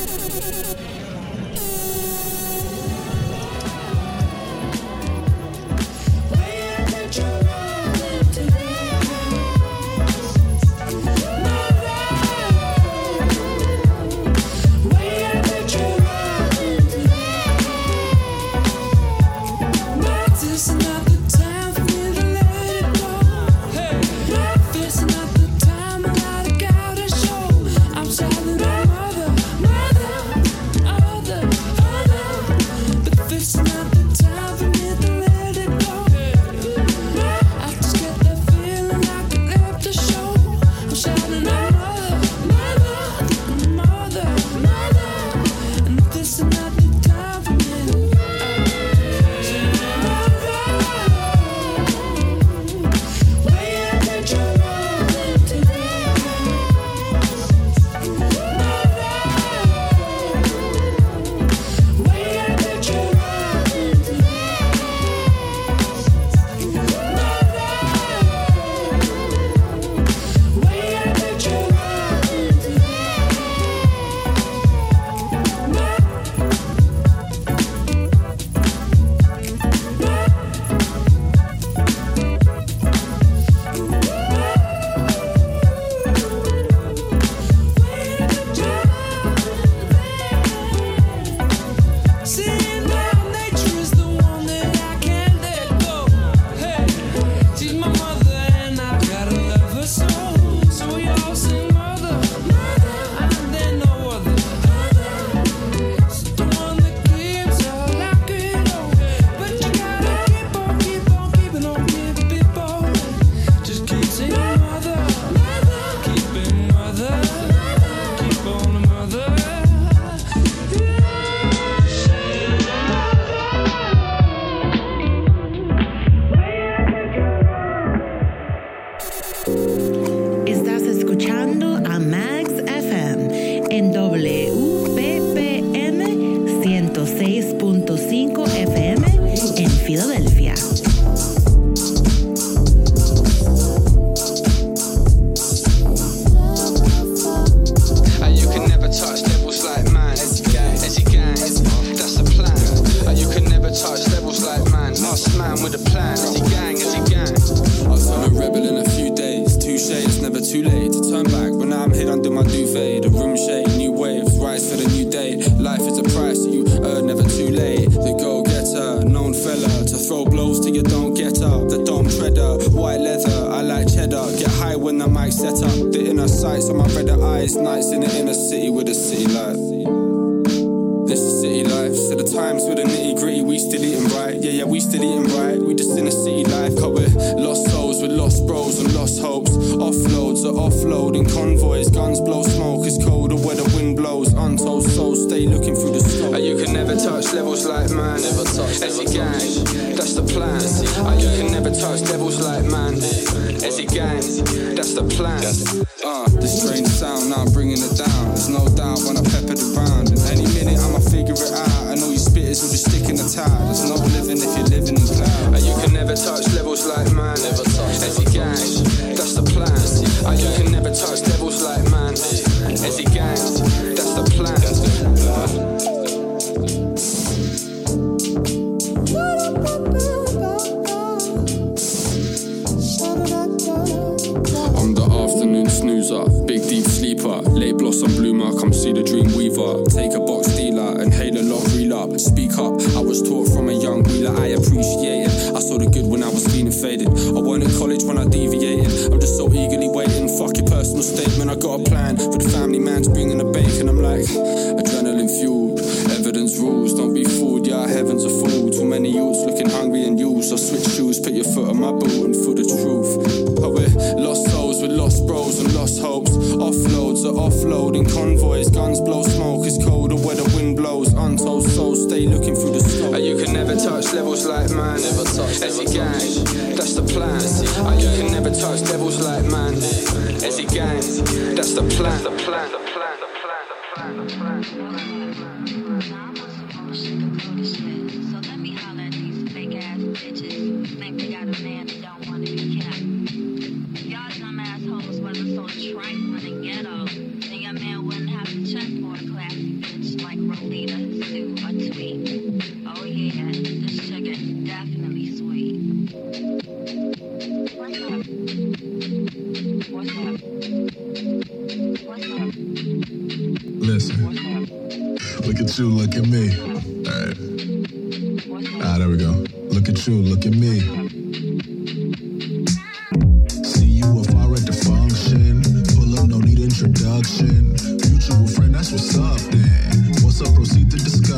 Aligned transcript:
a 0.00 0.06
classy 0.06 2.07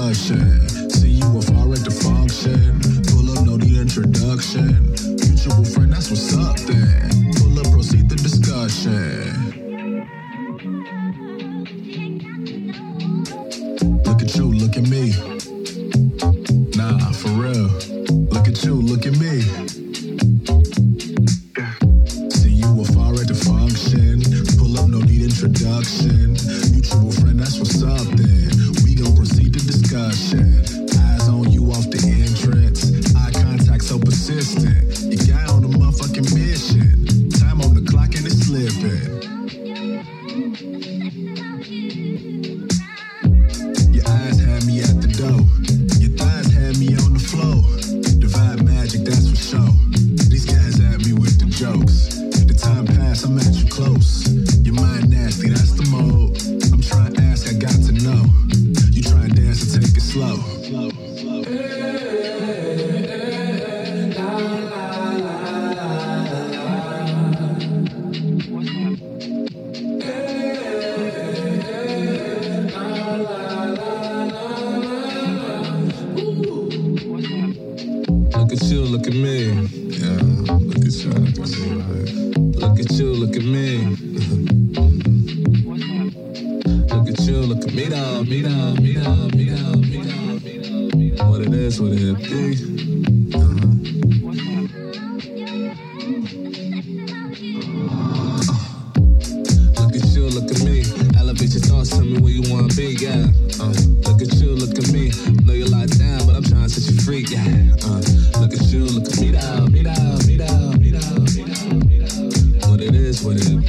Production 0.01 0.70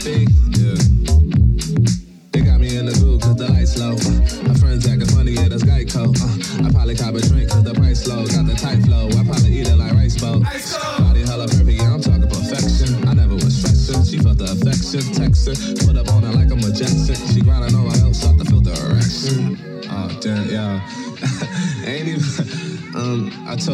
big. 0.04 0.51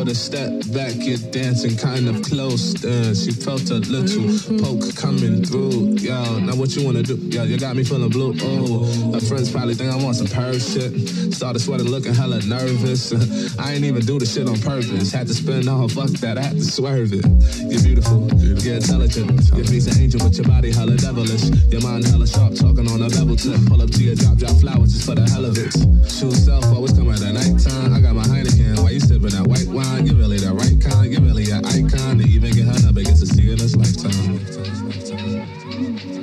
A 0.07 0.15
step 0.15 0.49
back, 0.71 0.95
you're 0.99 1.17
dancing 1.31 1.75
kind 1.75 2.07
of 2.07 2.23
close. 2.23 2.81
Uh, 2.81 3.13
she 3.13 3.29
felt 3.31 3.69
a 3.71 3.79
little 3.91 4.31
poke 4.63 4.95
coming 4.95 5.43
through. 5.43 5.99
Yo, 5.99 6.39
now 6.39 6.55
what 6.55 6.73
you 6.77 6.85
wanna 6.85 7.03
do? 7.03 7.17
Yo, 7.27 7.43
you 7.43 7.57
got 7.57 7.75
me 7.75 7.83
feeling 7.83 8.09
blue. 8.09 8.33
Oh, 8.39 9.11
her 9.11 9.19
friends 9.19 9.51
probably 9.51 9.75
think 9.75 9.91
I 9.91 9.97
want 10.01 10.15
some 10.15 10.27
perv 10.27 10.63
shit. 10.63 11.33
Started 11.33 11.59
sweating, 11.59 11.89
looking 11.89 12.13
hella 12.13 12.39
nervous. 12.43 13.11
I 13.59 13.73
ain't 13.73 13.83
even 13.83 14.05
do 14.05 14.17
the 14.17 14.25
shit 14.25 14.47
on 14.47 14.55
purpose. 14.61 15.11
Had 15.11 15.27
to 15.27 15.33
spin 15.33 15.67
all, 15.67 15.89
fuck 15.89 16.11
that, 16.23 16.37
I 16.37 16.41
had 16.41 16.55
to 16.55 16.63
swerve 16.63 17.11
it. 17.11 17.25
You're 17.67 17.83
beautiful, 17.83 18.31
you're 18.39 18.75
intelligent. 18.75 19.27
Your 19.55 19.65
face 19.65 19.87
an 19.87 20.01
angel, 20.01 20.21
but 20.23 20.37
your 20.37 20.47
body 20.47 20.71
hella 20.71 20.95
devilish. 20.95 21.51
Your 21.67 21.81
mind 21.81 22.07
hella 22.07 22.27
sharp, 22.27 22.55
talking 22.55 22.87
on 22.87 23.01
a 23.01 23.09
level 23.09 23.35
tip. 23.35 23.59
Pull 23.67 23.81
up 23.81 23.91
to 23.91 24.03
your 24.03 24.15
drop, 24.15 24.37
drop 24.37 24.55
flowers 24.61 24.93
just 24.93 25.05
for 25.05 25.15
the 25.15 25.27
hell 25.29 25.43
of 25.43 25.57
it. 25.57 25.75
True 26.19 26.31
self, 26.31 26.63
always 26.71 26.93
come 26.93 27.11
at 27.11 27.19
the 27.19 27.33
nighttime. 27.33 27.93
I 27.93 27.99
got 27.99 28.15
my 28.15 28.26
sipping 29.27 29.43
that 29.43 29.49
white 29.49 29.67
wine. 29.67 30.05
You 30.05 30.13
really 30.13 30.37
the 30.37 30.53
right 30.53 30.79
kind. 30.81 31.11
You 31.11 31.19
really 31.19 31.49
an 31.51 31.65
icon. 31.65 32.17
To 32.19 32.23
even 32.23 32.51
get 32.53 32.65
her 32.65 32.85
number, 32.85 33.03
get 33.03 33.17
to 33.17 33.25
see 33.25 33.51
in 33.51 33.57
this 33.57 33.75
lifetime. 33.75 34.35
lifetime, 34.35 34.87
lifetime, 34.87 35.95
lifetime 35.95 36.16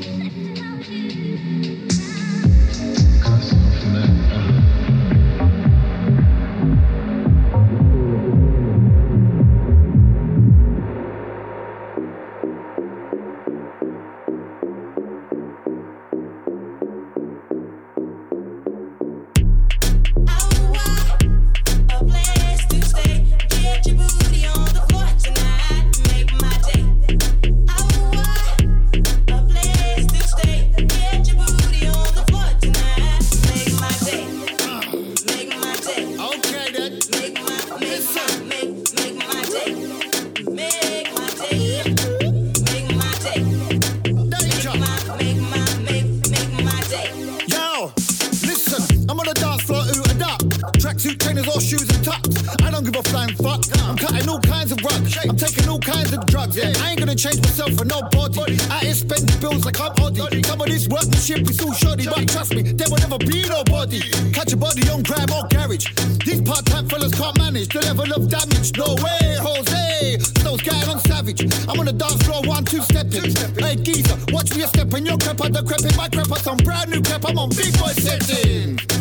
don't 52.85 52.93
give 52.93 53.07
a 53.07 53.09
flying 53.09 53.35
fuck. 53.37 53.65
I'm 53.85 53.97
cutting 53.97 54.29
all 54.29 54.41
kinds 54.41 54.73
of 54.73 54.79
rugs. 54.83 55.17
I'm 55.25 55.37
taking 55.37 55.69
all 55.69 55.79
kinds 55.79 56.13
of 56.13 56.27
drugs. 56.27 56.59
I 56.59 56.91
ain't 56.91 56.99
gonna 56.99 57.15
change 57.15 57.41
myself 57.43 57.73
for 57.75 57.85
nobody. 57.85 58.59
I 58.71 58.81
ain't 58.85 58.97
spending 58.97 59.41
bills 59.41 59.65
like 59.65 59.81
I'm 59.81 59.93
oddie. 59.95 60.45
Some 60.45 60.61
of 60.61 60.67
this 60.67 60.89
workmanship 60.89 61.49
is 61.49 61.57
too 61.57 61.73
shoddy, 61.75 62.05
but 62.07 62.29
trust 62.29 62.55
me, 62.55 62.63
there 62.63 62.89
will 62.91 62.99
never 62.99 63.19
be 63.19 63.49
nobody. 63.49 64.01
Catch 64.33 64.53
a 64.53 64.57
body 64.57 64.89
on 64.91 65.03
grab 65.03 65.31
or 65.31 65.47
garage. 65.49 65.87
These 66.25 66.43
part-time 66.43 66.89
fellas 66.89 67.15
can't 67.15 67.39
manage 67.39 67.69
the 67.69 67.81
level 67.81 68.13
of 68.13 68.29
damage. 68.29 68.77
No 68.77 68.95
way, 69.01 69.37
Jose. 69.41 70.19
Those 70.43 70.63
guys 70.63 70.89
on 70.89 71.01
savage. 71.01 71.41
I'm 71.69 71.79
on 71.81 71.87
the 71.87 71.93
dance 71.93 72.23
floor, 72.23 72.43
one, 72.45 72.65
two 72.65 72.83
stepping. 72.83 73.33
Hey, 73.57 73.77
geezer, 73.77 74.19
watch 74.29 74.55
me 74.55 74.63
a 74.63 74.69
step 74.69 74.93
in 74.95 75.07
your 75.07 75.19
crep, 75.19 75.39
the 75.39 75.63
crap 75.65 75.81
in 75.81 75.97
my 75.97 76.09
crap. 76.09 76.29
I'm 76.47 76.59
brand 76.59 76.91
new 76.91 77.03
crap. 77.03 77.25
I'm 77.29 77.39
on 77.39 77.49
big 77.51 77.73
boy 77.79 77.93
setting. 77.97 78.94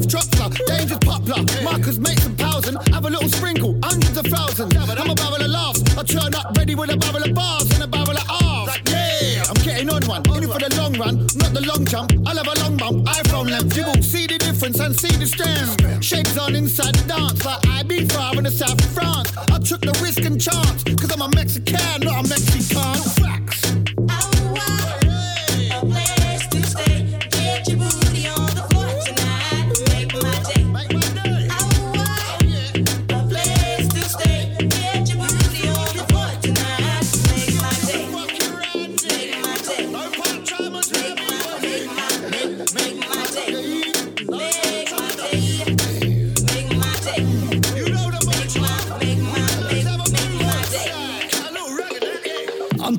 Seth 0.00 0.30
Troxler. 0.30 0.66
Dangerous 0.66 0.98
poplar. 1.00 1.44
Marcus 1.62 1.98
makes 1.98 2.22
some 2.22 2.36
pals 2.36 2.68
and 2.68 2.76
have 2.88 3.04
a 3.04 3.10
little 3.10 3.28
sprinkle. 3.28 3.78
Hundreds 3.82 4.16
of 4.16 4.26
thousands. 4.26 4.74
I'm 4.76 5.10
a 5.10 5.14
barrel 5.14 5.42
of 5.42 5.50
laughs. 5.50 5.82
I 5.96 6.02
turn 6.02 6.34
up 6.34 6.56
ready 6.56 6.74
with 6.74 6.90
a 6.90 6.96
barrel 6.96 7.22
of 7.22 7.34
bars 7.34 7.70
and 7.72 7.82
a 7.82 7.86
barrel 7.86 8.16
of 8.16 8.24
R's. 8.28 8.78
Yeah, 8.86 9.44
I'm 9.48 9.60
getting 9.62 9.90
on 9.90 10.02
one. 10.06 10.22
In 10.36 10.44
it 10.44 10.52
for 10.52 10.58
the 10.58 10.74
long 10.76 10.94
run, 10.94 11.26
not 11.36 11.52
the 11.52 11.64
long 11.66 11.84
jump. 11.84 12.12
I'll 12.26 12.36
have 12.36 12.46
a 12.46 12.60
long 12.62 12.76
bump. 12.76 13.06
iPhone. 13.06 13.48
You 13.76 13.84
will 13.84 14.02
see 14.02 14.26
the 14.26 14.38
difference 14.38 14.80
and 14.80 14.94
see 14.94 15.14
the 15.16 15.26
strength. 15.26 16.04
Shades 16.04 16.36
on 16.38 16.54
inside 16.54 16.94
the 16.94 17.06
dance 17.06 17.44
like 17.44 17.66
I 17.68 17.82
be 17.82 18.06
far 18.06 18.36
in 18.36 18.44
the 18.44 18.50
south 18.50 18.80
of 18.80 18.90
France. 18.90 19.32
I 19.36 19.58
took 19.58 19.80
the 19.80 19.92
risk 20.02 20.24
and 20.24 20.40
chance. 20.40 20.84
Cause 20.84 21.12
I'm 21.12 21.22
a 21.22 21.28
Mexican, 21.28 22.00
not 22.02 22.24
a 22.24 22.28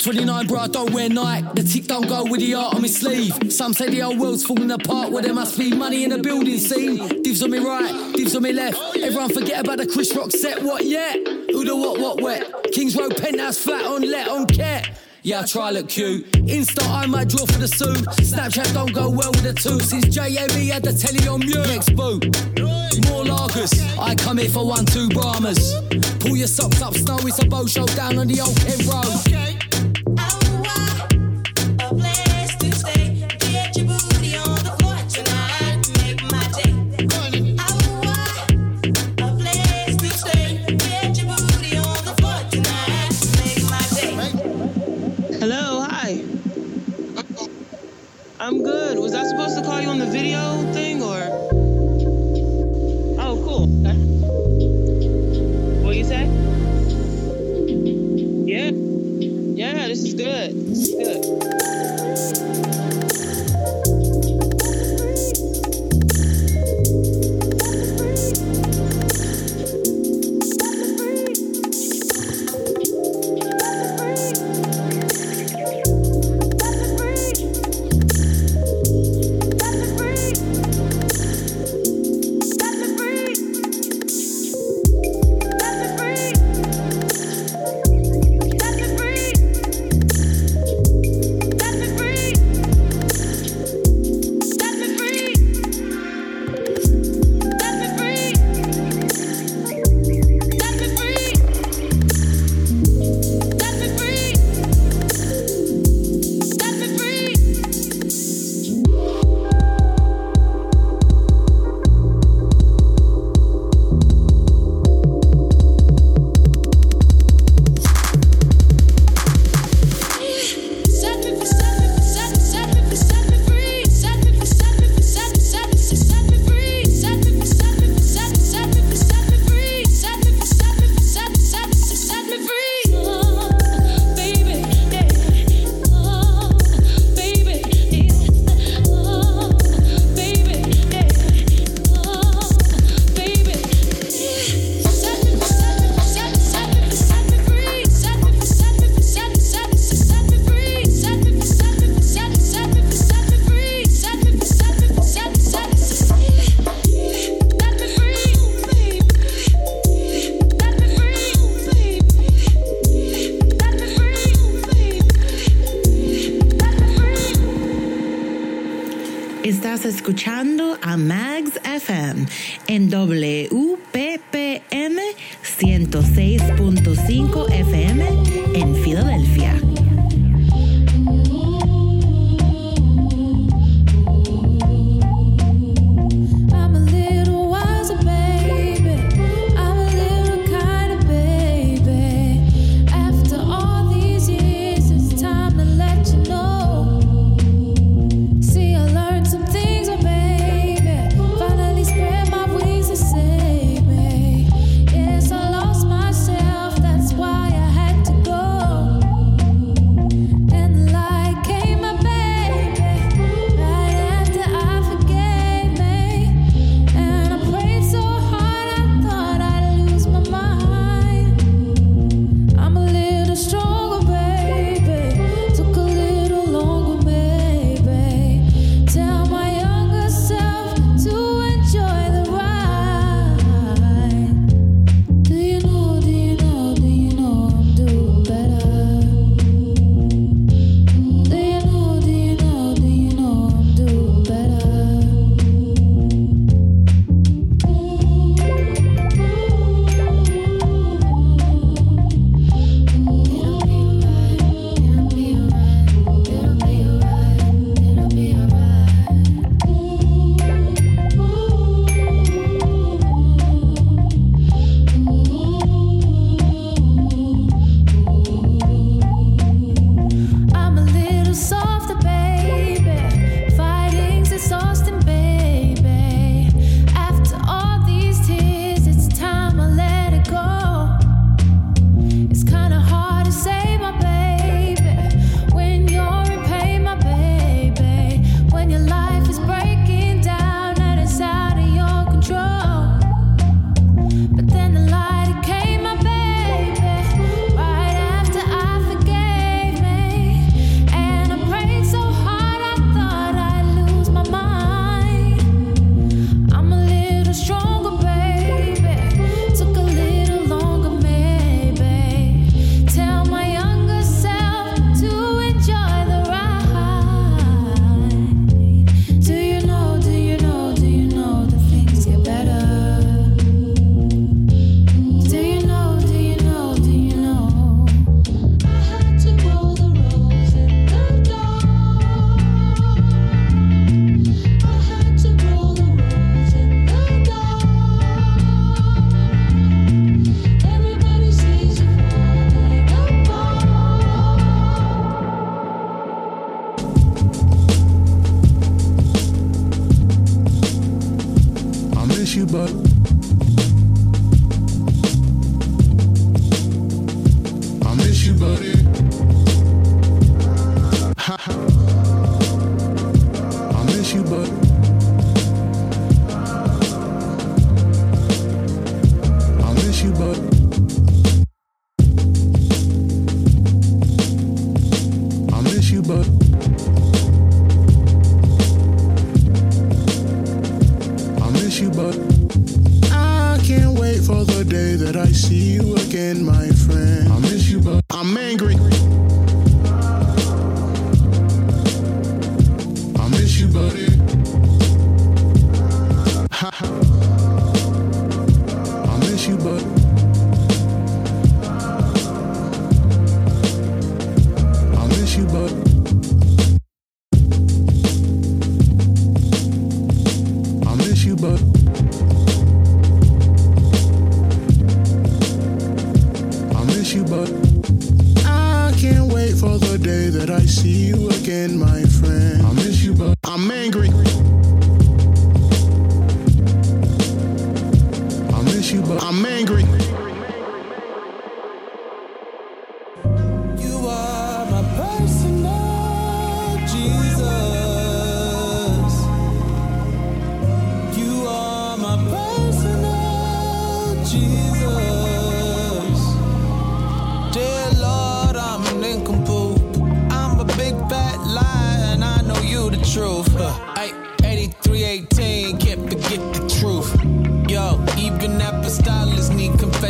29, 0.01 0.47
bro, 0.47 0.59
I 0.59 0.67
don't 0.67 0.91
wear 0.93 1.09
Nike. 1.09 1.47
The 1.53 1.63
tick 1.63 1.85
don't 1.85 2.07
go 2.07 2.23
with 2.23 2.39
the 2.39 2.55
art 2.55 2.73
on 2.73 2.81
my 2.81 2.87
sleeve. 2.87 3.53
Some 3.53 3.71
say 3.73 3.87
the 3.89 3.99
whole 3.99 4.17
world's 4.17 4.43
falling 4.43 4.71
apart, 4.71 5.11
well, 5.11 5.21
there 5.21 5.33
must 5.33 5.59
be 5.59 5.75
money 5.75 6.03
in 6.03 6.09
the 6.09 6.17
building 6.17 6.57
scene. 6.57 7.21
Divs 7.21 7.43
on 7.43 7.51
me 7.51 7.59
right, 7.59 8.11
divs 8.15 8.35
on 8.35 8.41
me 8.41 8.51
left. 8.51 8.79
Everyone 8.97 9.29
forget 9.29 9.59
about 9.59 9.77
the 9.77 9.85
Chris 9.85 10.15
Rock 10.15 10.31
set, 10.31 10.63
what 10.63 10.85
yet? 10.85 11.15
Who 11.51 11.63
the 11.63 11.75
what, 11.75 11.99
what, 11.99 12.21
wet? 12.21 12.51
Kings 12.73 12.95
Road 12.95 13.15
penthouse 13.15 13.59
flat 13.59 13.85
on 13.85 14.01
let 14.01 14.27
on 14.27 14.47
cat. 14.47 14.89
Yeah, 15.21 15.41
I 15.41 15.45
try 15.45 15.69
look 15.69 15.87
cute. 15.87 16.31
Insta, 16.31 16.81
I 16.89 17.05
might 17.05 17.29
draw 17.29 17.45
for 17.45 17.59
the 17.59 17.67
suit. 17.67 18.07
Snapchat 18.25 18.73
don't 18.73 18.91
go 18.91 19.07
well 19.07 19.31
with 19.31 19.43
the 19.43 19.53
two. 19.53 19.79
Since 19.79 20.05
JME 20.05 20.71
had 20.71 20.81
the 20.81 20.93
telly 20.93 21.27
on 21.27 21.41
mute. 21.41 21.67
Next 21.67 21.95
boo. 21.95 22.19
More 23.07 23.23
lagers. 23.23 23.99
I 23.99 24.15
come 24.15 24.39
here 24.39 24.49
for 24.49 24.65
one, 24.65 24.85
two 24.85 25.09
Brahmas. 25.09 25.75
Pull 26.21 26.37
your 26.37 26.47
socks 26.47 26.81
up, 26.81 26.95
snow. 26.95 27.19
It's 27.21 27.37
a 27.37 27.45
boat 27.45 27.69
show 27.69 27.85
down 27.85 28.17
on 28.17 28.27
the 28.27 28.41
old 28.41 28.57
Kent 28.57 28.87
Road. 28.87 29.50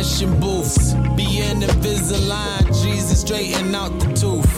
Confession 0.02 0.40
booths. 0.40 0.94
Being 1.16 1.60
Invisalign, 1.62 2.66
Jesus 2.82 3.20
straighten 3.20 3.72
out 3.72 3.96
the 4.00 4.06
tooth. 4.06 4.52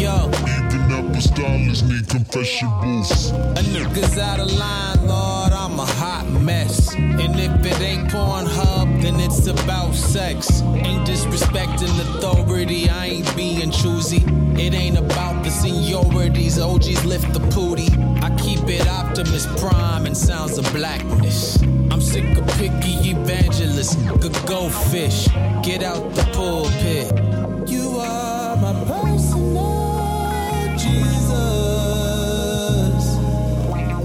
Yo, 0.00 0.26
Even 0.74 0.90
apostolics 0.90 1.88
need 1.88 2.08
confession 2.08 2.68
booths. 2.80 3.30
a 3.30 3.62
nigga's 3.74 4.18
out 4.18 4.40
of 4.40 4.50
line, 4.52 5.06
Lord, 5.06 5.52
I'm 5.52 5.78
a 5.78 5.86
hot 5.86 6.26
mess. 6.42 6.96
And 6.96 7.38
if 7.38 7.64
it 7.64 7.80
ain't 7.80 8.08
Pornhub, 8.08 9.00
then 9.00 9.20
it's 9.20 9.46
about 9.46 9.94
sex. 9.94 10.62
Ain't 10.62 11.06
disrespecting 11.06 11.94
authority, 12.00 12.90
I 12.90 13.06
ain't 13.06 13.36
being 13.36 13.70
choosy. 13.70 14.24
It 14.60 14.74
ain't 14.74 14.98
about 14.98 15.44
the 15.44 15.50
seniorities, 15.50 16.58
OGs 16.58 17.04
lift 17.04 17.32
the 17.32 17.40
pooty. 17.54 17.88
I 18.20 18.34
keep 18.36 18.68
it 18.68 18.88
Optimus 18.88 19.46
Prime 19.60 20.06
and 20.06 20.16
sounds 20.16 20.58
of 20.58 20.64
blackness. 20.72 21.58
Sick 22.18 22.36
of 22.36 22.46
picky 22.58 23.10
evangelists, 23.10 23.94
good 24.18 24.36
go 24.44 24.68
fish. 24.68 25.28
Get 25.62 25.84
out 25.84 26.12
the 26.16 26.24
pulpit. 26.34 27.12
You 27.70 28.00
are 28.00 28.56
my 28.56 28.72
personal 28.84 30.74
Jesus. 30.76 31.28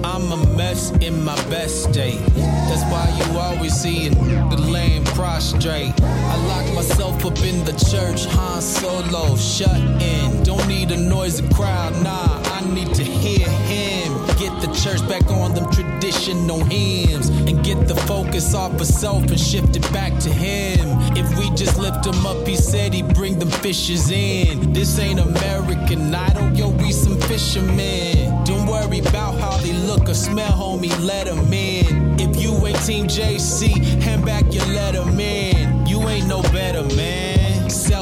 I'm 0.04 0.32
a 0.32 0.38
mess 0.56 0.92
in 1.02 1.24
my 1.24 1.36
best 1.50 1.86
state. 1.90 2.20
That's 2.36 2.84
why 2.92 3.10
you 3.18 3.40
always 3.40 3.74
see 3.74 4.10
the 4.10 4.58
laying 4.70 5.06
prostrate. 5.06 6.00
I 6.04 6.36
lock 6.46 6.72
myself 6.76 7.26
up 7.26 7.40
in 7.40 7.66
the 7.66 7.74
church, 7.90 8.26
Han 8.26 8.62
Solo, 8.62 9.36
shut 9.38 9.76
in. 10.04 10.44
Don't 10.44 10.68
need 10.68 10.92
a 10.92 10.98
noisy 10.98 11.50
crowd, 11.50 11.94
nah, 12.04 12.40
I 12.54 12.62
need 12.76 12.94
to 12.94 13.04
hear 13.04 13.50
him. 13.50 14.14
Get 14.38 14.62
the 14.62 14.72
church 14.84 15.02
back 15.10 15.26
on 15.32 15.56
them 15.56 15.68
traditional 16.04 16.62
hymns 16.66 17.30
and 17.30 17.64
get 17.64 17.88
the 17.88 17.96
focus 17.96 18.54
off 18.54 18.74
of 18.74 18.86
self 18.86 19.24
and 19.24 19.40
shift 19.40 19.74
it 19.78 19.94
back 19.94 20.12
to 20.20 20.30
him. 20.30 20.86
If 21.16 21.38
we 21.38 21.50
just 21.56 21.80
lift 21.80 22.06
him 22.06 22.26
up, 22.26 22.46
he 22.46 22.58
said 22.58 22.94
he'd 22.94 23.14
bring 23.14 23.40
them 23.40 23.50
fishes 23.50 24.12
in. 24.12 24.74
This 24.74 25.00
ain't 25.00 25.22
American 25.22 26.14
Idol, 26.14 26.52
yo, 26.52 26.72
we 26.72 26.92
some 26.92 27.18
fishermen. 27.22 28.44
Don't 28.44 28.68
worry 28.68 29.00
about 29.00 29.36
how 29.40 29.56
they 29.60 29.72
look 29.72 30.10
or 30.10 30.14
smell, 30.14 30.52
homie, 30.52 30.92
let 31.00 31.26
them 31.28 31.54
in. 31.54 32.20
If 32.20 32.36
you 32.42 32.52
ain't 32.68 32.86
Team 32.86 33.08
JC, 33.08 33.74
hand 34.02 34.26
back 34.26 34.44
your 34.54 34.66
letter, 34.66 35.06
man. 35.06 35.88
You 35.88 36.02
ain't 36.10 36.28
no 36.28 36.42
better, 36.42 36.84
man. 36.98 37.33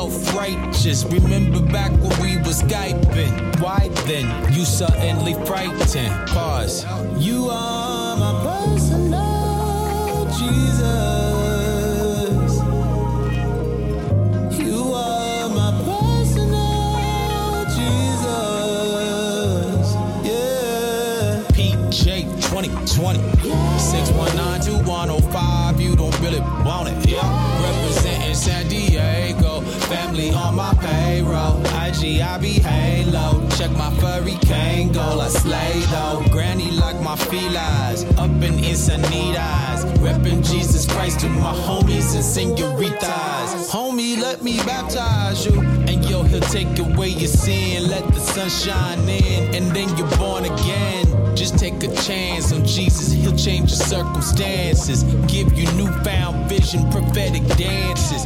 Self 0.01 0.35
righteous, 0.35 1.05
remember 1.05 1.61
back 1.71 1.91
when 1.91 2.19
we 2.19 2.35
was 2.37 2.63
Skyping. 2.63 3.61
Why 3.61 3.87
then? 4.07 4.51
You 4.51 4.65
suddenly 4.65 5.35
frightened. 5.45 6.27
Pause. 6.27 6.87
You 7.19 7.49
are 7.51 8.10
I 32.31 32.37
be 32.37 32.53
halo. 32.53 33.45
Check 33.57 33.71
my 33.71 33.93
furry 33.95 34.37
Kango. 34.47 35.19
I 35.19 35.27
slay 35.27 35.81
though. 35.91 36.23
Granny 36.31 36.71
like 36.71 36.95
my 37.01 37.17
felines. 37.17 38.05
Up 38.17 38.31
in 38.41 38.55
Insanitas. 38.71 39.83
Reppin' 39.97 40.41
Jesus 40.41 40.85
Christ 40.85 41.19
to 41.19 41.27
my 41.27 41.53
homies 41.53 42.15
and 42.15 42.23
senoritas. 42.23 43.69
Homie, 43.69 44.17
let 44.17 44.41
me 44.43 44.59
baptize 44.59 45.45
you. 45.45 45.59
And 45.89 46.05
yo, 46.09 46.23
he'll 46.23 46.39
take 46.39 46.79
away 46.79 47.09
your 47.09 47.27
sin. 47.27 47.89
Let 47.89 48.07
the 48.07 48.21
sun 48.21 48.49
shine 48.49 49.09
in. 49.09 49.53
And 49.53 49.75
then 49.75 49.89
you're 49.97 50.17
born 50.17 50.45
again. 50.45 51.35
Just 51.35 51.59
take 51.59 51.83
a 51.83 51.93
chance 52.03 52.53
on 52.53 52.65
Jesus, 52.65 53.11
he'll 53.11 53.35
change 53.35 53.71
your 53.71 53.79
circumstances. 53.79 55.03
Give 55.27 55.51
you 55.53 55.65
newfound 55.73 56.47
vision, 56.47 56.89
prophetic 56.91 57.43
dances. 57.57 58.25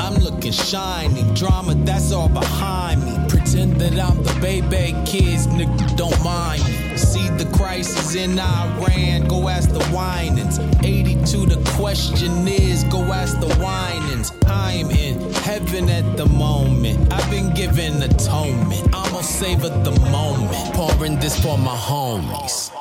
I'm 0.00 0.14
looking 0.14 0.52
shiny, 0.52 1.22
drama 1.34 1.74
that's 1.74 2.12
all 2.12 2.28
behind 2.28 3.04
me. 3.04 3.23
Pretend 3.54 3.80
that 3.80 4.00
I'm 4.00 4.20
the 4.24 4.36
baby 4.40 4.92
kids, 5.06 5.46
nigga, 5.46 5.96
don't 5.96 6.24
mind. 6.24 6.60
See 6.98 7.28
the 7.38 7.48
crisis 7.56 8.16
in 8.16 8.36
Iran, 8.36 9.28
go 9.28 9.48
ask 9.48 9.70
the 9.70 9.78
Winans. 9.94 10.58
82, 10.82 11.46
the 11.46 11.70
question 11.76 12.48
is, 12.48 12.82
go 12.82 13.00
ask 13.12 13.38
the 13.38 13.46
Winans. 13.62 14.32
I'm 14.48 14.90
in 14.90 15.32
heaven 15.34 15.88
at 15.88 16.16
the 16.16 16.26
moment. 16.26 17.12
I've 17.12 17.30
been 17.30 17.54
given 17.54 18.02
atonement. 18.02 18.92
I'ma 18.92 19.20
savor 19.20 19.68
the 19.68 19.92
moment. 20.10 20.74
Pouring 20.74 21.20
this 21.20 21.38
for 21.38 21.56
my 21.56 21.76
homies. 21.76 22.72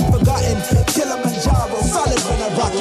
Forgotten. 0.00 0.56
Kilimanjaro, 0.86 1.80
solid 1.82 2.20
when 2.20 2.42
I 2.42 2.56
rock 2.56 2.72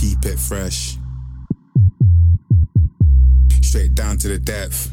keep 0.00 0.24
it 0.24 0.38
fresh. 0.38 0.96
Straight 3.60 3.94
down 3.94 4.16
to 4.18 4.28
the 4.28 4.38
depth. 4.38 4.90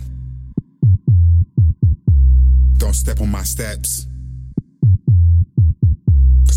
Don't 2.78 2.94
step 2.94 3.22
on 3.22 3.30
my 3.30 3.44
steps. 3.44 4.08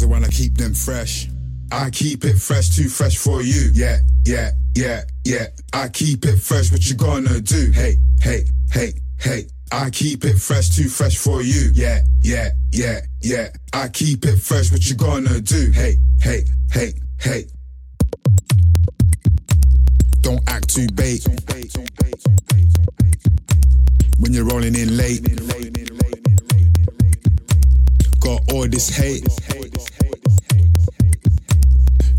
Cause 0.00 0.06
I 0.06 0.12
wanna 0.12 0.28
keep 0.28 0.56
them 0.56 0.72
fresh. 0.72 1.28
I 1.70 1.90
keep 1.90 2.24
it 2.24 2.38
fresh, 2.38 2.74
too 2.74 2.88
fresh 2.88 3.18
for 3.18 3.42
you. 3.42 3.70
Yeah, 3.74 3.98
yeah, 4.24 4.52
yeah, 4.74 5.02
yeah. 5.26 5.48
I 5.74 5.88
keep 5.88 6.24
it 6.24 6.38
fresh, 6.38 6.72
what 6.72 6.88
you 6.88 6.96
gonna 6.96 7.38
do? 7.42 7.70
Hey, 7.70 7.98
hey, 8.22 8.44
hey, 8.72 8.94
hey. 9.18 9.44
I 9.70 9.90
keep 9.90 10.24
it 10.24 10.38
fresh, 10.38 10.70
too 10.70 10.88
fresh 10.88 11.18
for 11.18 11.42
you. 11.42 11.70
Yeah, 11.74 12.00
yeah, 12.22 12.48
yeah, 12.72 13.00
yeah. 13.20 13.48
I 13.74 13.88
keep 13.88 14.24
it 14.24 14.38
fresh, 14.38 14.72
what 14.72 14.88
you 14.88 14.96
gonna 14.96 15.38
do? 15.38 15.70
Hey, 15.70 15.98
hey, 16.22 16.44
hey, 16.72 16.94
hey. 17.18 17.44
Don't 20.22 20.40
act 20.48 20.74
too 20.74 20.86
bait. 20.94 21.28
When 24.18 24.32
you're 24.32 24.46
rolling 24.46 24.76
in 24.76 24.96
late. 24.96 25.30
Got 28.30 28.52
all 28.52 28.68
this 28.68 28.88
hate. 28.88 29.26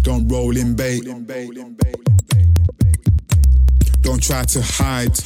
Don't 0.02 0.28
roll 0.28 0.58
in 0.58 0.76
bait. 0.76 1.06
Don't 4.02 4.22
try 4.22 4.44
to 4.44 4.62
hide. 4.62 5.18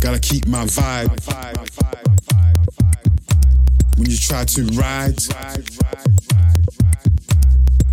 Gotta 0.00 0.18
keep 0.18 0.48
my 0.48 0.64
vibe. 0.64 1.10
When 3.96 4.10
you 4.10 4.16
try 4.16 4.44
to 4.44 4.64
ride, 4.74 5.14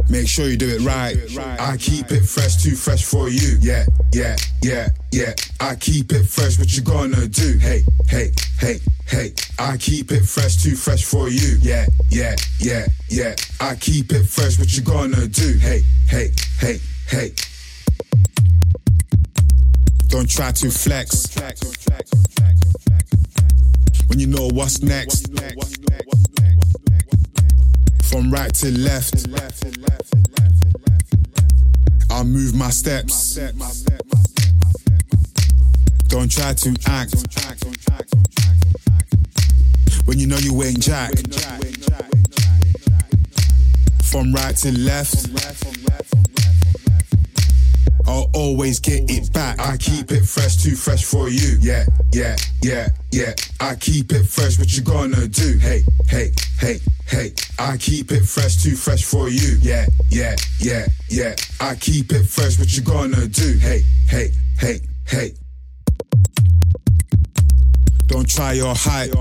make 0.10 0.27
sure 0.27 0.47
you 0.47 0.58
do 0.58 0.67
it 0.67 0.82
right. 0.82 1.15
I 1.60 1.77
keep 1.77 2.12
it 2.12 2.23
fresh, 2.23 2.63
too 2.63 2.75
fresh 2.75 3.06
for 3.06 3.30
you. 3.30 3.60
Yeah, 3.62 3.86
yeah, 4.13 4.36
yeah, 4.63 4.88
yeah. 5.12 5.36
I 5.60 5.75
keep 5.75 6.12
it 6.12 6.23
fresh, 6.23 6.58
what 6.58 6.75
you 6.75 6.82
gonna 6.82 7.27
do? 7.27 7.60
Hey, 7.60 7.84
hey, 8.08 8.32
hey, 8.60 8.80
hey. 9.08 9.34
I 9.60 9.78
keep 9.78 10.12
it 10.12 10.24
fresh, 10.24 10.62
too 10.62 10.76
fresh 10.76 11.04
for 11.04 11.30
you. 11.30 11.58
Yeah, 11.62 11.88
yeah, 12.10 12.36
yeah, 12.60 12.86
yeah. 13.10 13.36
I 13.60 13.76
keep 13.76 14.12
it 14.12 14.24
fresh, 14.26 14.60
what 14.60 14.76
you 14.76 14.84
gonna 14.84 15.28
do? 15.28 15.54
Hey, 15.58 15.82
hey, 16.08 16.30
hey, 16.60 16.80
hey. 17.08 17.32
Don't 20.08 20.30
try 20.30 20.52
to 20.52 20.70
flex. 20.70 21.26
When 24.08 24.20
you 24.20 24.28
know 24.28 24.48
what's 24.54 24.82
next. 24.82 25.28
From 28.04 28.32
right 28.32 28.54
to 28.54 28.72
left. 28.78 29.28
I'll 32.10 32.24
move 32.24 32.56
my 32.56 32.70
steps. 32.70 33.36
Don't 36.08 36.32
try 36.32 36.54
to 36.54 36.76
act. 36.88 38.27
When 40.17 40.21
you 40.23 40.27
know 40.30 40.38
you 40.38 40.63
ain't 40.63 40.80
jack. 40.80 41.12
From 44.03 44.34
right 44.34 44.56
to 44.56 44.71
left. 44.75 45.30
I'll 48.08 48.27
always 48.34 48.80
get 48.80 49.12
it 49.12 49.32
back. 49.32 49.60
I 49.60 49.77
keep 49.77 50.12
it 50.12 50.25
fresh, 50.25 50.56
too 50.56 50.75
fresh 50.75 51.06
for 51.06 51.30
you. 51.30 51.60
Yeah, 51.62 51.86
yeah, 52.13 52.36
yeah, 52.63 52.88
yeah. 53.12 53.36
I 53.60 53.75
keep 53.75 54.12
it 54.12 54.23
fresh, 54.23 54.58
what 54.58 54.75
you 54.75 54.82
gonna 54.82 55.27
do? 55.27 55.60
Hey, 55.60 55.84
hey, 56.08 56.32
hey, 56.60 56.80
hey. 57.06 57.34
I 57.60 57.77
keep 57.77 58.12
it 58.12 58.25
fresh, 58.25 58.63
too 58.63 58.75
fresh 58.75 59.03
for 59.03 59.30
you. 59.30 59.60
Yeah, 59.62 59.86
yeah, 60.10 60.36
yeah, 60.60 60.88
yeah. 61.10 61.36
I 61.60 61.75
keep 61.75 62.12
it 62.12 62.23
fresh, 62.23 62.58
what 62.58 62.75
you 62.75 62.82
gonna 62.82 63.27
do? 63.27 63.60
Hey, 63.60 63.84
hey, 64.10 64.32
hey, 64.58 64.80
hey. 65.06 65.34
Don't 68.08 68.28
try 68.28 68.54
your 68.54 68.74
height. 68.74 69.12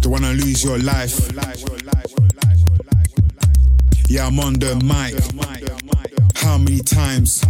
Don't 0.00 0.12
wanna 0.12 0.32
lose 0.32 0.62
your 0.64 0.78
life. 0.78 1.32
Yeah, 4.08 4.26
I'm 4.26 4.38
on 4.40 4.54
the 4.54 4.76
mic. 4.84 5.14
How 6.36 6.58
many 6.58 6.80
times 6.80 7.44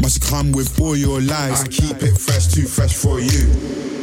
must 0.00 0.22
come 0.22 0.52
with 0.52 0.80
all 0.80 0.96
your 0.96 1.20
lies? 1.20 1.62
I 1.64 1.68
keep 1.68 2.02
it 2.02 2.16
fresh, 2.16 2.46
too 2.48 2.66
fresh 2.66 2.94
for 2.94 3.20
you. 3.20 3.97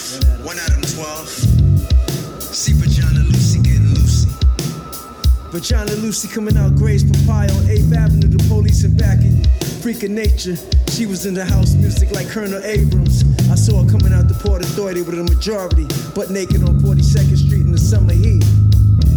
12. 0.00 1.28
See 2.40 2.72
Vagina 2.72 3.20
Lucy 3.20 3.60
getting 3.60 3.92
loosey. 3.94 4.28
Vagina 5.52 5.92
Lucy 6.02 6.28
coming 6.28 6.56
out 6.56 6.74
Gray's 6.74 7.04
Papaya 7.04 7.50
on 7.52 7.62
8th 7.64 7.96
Avenue. 7.96 8.28
The 8.28 8.44
police 8.48 8.84
in 8.84 8.96
back 8.96 9.18
of 9.18 9.24
you. 9.24 9.44
Freak 9.82 10.02
of 10.02 10.10
nature. 10.10 10.56
She 10.88 11.06
was 11.06 11.26
in 11.26 11.34
the 11.34 11.44
house 11.44 11.74
music 11.74 12.10
like 12.12 12.28
Colonel 12.28 12.62
Abrams. 12.64 13.24
I 13.50 13.54
saw 13.54 13.82
her 13.82 13.90
coming 13.90 14.12
out 14.12 14.28
the 14.28 14.34
Port 14.34 14.62
Authority 14.62 15.02
with 15.02 15.18
a 15.18 15.24
majority, 15.24 15.86
butt 16.14 16.30
naked 16.30 16.62
on 16.62 16.80
42nd 16.80 17.36
Street 17.36 17.62
in 17.62 17.72
the 17.72 17.78
summer 17.78 18.12
heat. 18.12 18.44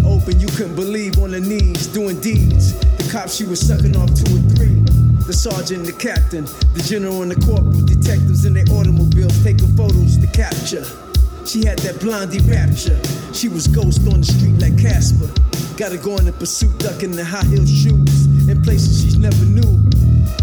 Open, 0.05 0.39
you 0.39 0.47
couldn't 0.47 0.75
believe 0.75 1.17
on 1.19 1.33
her 1.33 1.39
knees, 1.39 1.87
doing 1.87 2.19
deeds. 2.19 2.77
The 2.97 3.09
cops 3.11 3.35
she 3.35 3.45
was 3.45 3.59
sucking 3.59 3.95
off 3.95 4.13
two 4.13 4.35
or 4.35 4.41
three. 4.55 4.82
The 5.25 5.31
sergeant, 5.31 5.85
the 5.85 5.93
captain, 5.93 6.43
the 6.75 6.83
general, 6.83 7.21
and 7.23 7.31
the 7.31 7.39
corporal, 7.47 7.79
detectives 7.85 8.43
in 8.43 8.53
their 8.53 8.67
automobiles 8.75 9.41
taking 9.41 9.71
photos 9.75 10.17
to 10.17 10.27
capture. 10.27 10.83
She 11.47 11.63
had 11.63 11.79
that 11.79 11.99
blondie 12.01 12.43
rapture. 12.43 12.99
She 13.33 13.47
was 13.47 13.67
ghost 13.67 14.03
on 14.11 14.19
the 14.19 14.27
street 14.27 14.59
like 14.59 14.77
Casper. 14.77 15.31
Gotta 15.77 15.97
go 15.97 16.17
in 16.17 16.25
the 16.25 16.33
pursuit, 16.33 16.77
ducking 16.77 17.11
the 17.11 17.23
high 17.23 17.45
heel 17.47 17.65
shoes 17.65 18.27
in 18.49 18.61
places 18.63 19.01
she's 19.01 19.17
never 19.17 19.45
knew. 19.45 19.79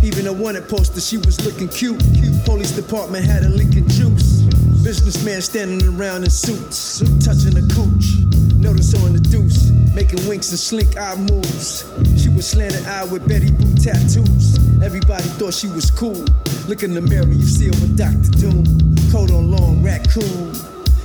Even 0.03 0.27
a 0.27 0.33
wanted 0.33 0.67
poster, 0.69 1.01
she 1.01 1.19
was 1.19 1.37
looking 1.45 1.69
cute. 1.69 2.01
Police 2.45 2.73
department 2.73 3.25
had 3.25 3.45
a 3.45 3.51
Lincoln 3.51 3.87
juice. 3.89 4.49
Businessman 4.83 5.43
standing 5.43 5.87
around 5.93 6.25
in 6.25 6.31
suits, 6.31 7.05
touching 7.21 7.53
a 7.57 7.65
cooch. 7.75 8.20
Notice 8.61 8.93
on 9.03 9.15
the 9.15 9.21
deuce, 9.21 9.71
making 9.95 10.29
winks 10.29 10.51
and 10.51 10.59
slink 10.59 10.97
eye 10.99 11.17
moves. 11.17 11.89
She 12.23 12.29
was 12.29 12.47
slanted 12.47 12.85
eye 12.87 13.05
with 13.05 13.27
Betty 13.27 13.51
Boo 13.51 13.75
tattoos. 13.75 14.59
Everybody 14.85 15.25
thought 15.41 15.55
she 15.55 15.69
was 15.69 15.91
cool. 15.91 16.25
Look 16.69 16.83
in 16.83 16.93
the 16.93 17.01
mirror, 17.01 17.27
you 17.27 17.47
see 17.47 17.67
her 17.67 17.79
with 17.81 17.97
Dr. 17.97 18.31
Doom. 18.37 18.65
Coat 19.11 19.31
on 19.31 19.51
long, 19.51 19.83
raccoon. 19.83 20.53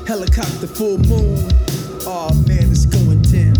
Helicopter 0.05 0.67
full 0.67 0.97
moon. 1.07 1.47
Oh 2.03 2.29
man, 2.45 2.69
it's 2.69 2.85
going 2.85 3.21
down. 3.23 3.55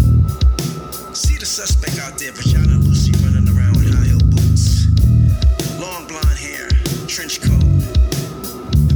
See 1.16 1.38
the 1.38 1.46
suspect 1.46 1.98
out 2.00 2.20
there, 2.20 2.34
Vagina 2.34 2.78
Lucy 2.78 3.14
running 3.24 3.48
around 3.48 3.78
with 3.80 3.96
high 3.96 4.12
heel 4.12 4.20
boots. 4.28 4.92
Long 5.80 6.06
blonde 6.06 6.38
hair, 6.38 6.68
trench 7.08 7.40
coat. 7.40 7.64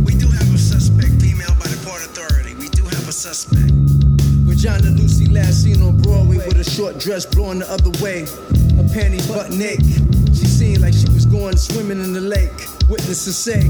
We 0.04 0.14
do 0.20 0.28
have 0.28 0.54
a 0.54 0.58
suspect, 0.60 1.22
female 1.24 1.56
by 1.56 1.72
the 1.72 1.80
Port 1.88 2.04
Authority. 2.04 2.54
We 2.56 2.68
do 2.70 2.84
have 2.84 3.08
a 3.08 3.14
suspect. 3.14 3.59
Vagina 4.60 4.90
Lucy 4.90 5.26
last 5.28 5.64
seen 5.64 5.82
on 5.82 5.96
Broadway 6.02 6.36
with 6.36 6.60
a 6.60 6.70
short 6.70 7.00
dress 7.00 7.26
blowing 7.26 7.60
the 7.60 7.72
other 7.72 7.92
way. 8.04 8.28
Her 8.76 8.84
panties 8.94 9.26
butt 9.26 9.52
naked. 9.52 9.88
She 10.36 10.44
seemed 10.52 10.82
like 10.82 10.94
she 10.94 11.08
was 11.14 11.26
going 11.26 11.56
swimming 11.56 12.04
in 12.04 12.12
the 12.12 12.20
lake. 12.20 12.52
Witnesses 12.90 13.38
say 13.38 13.62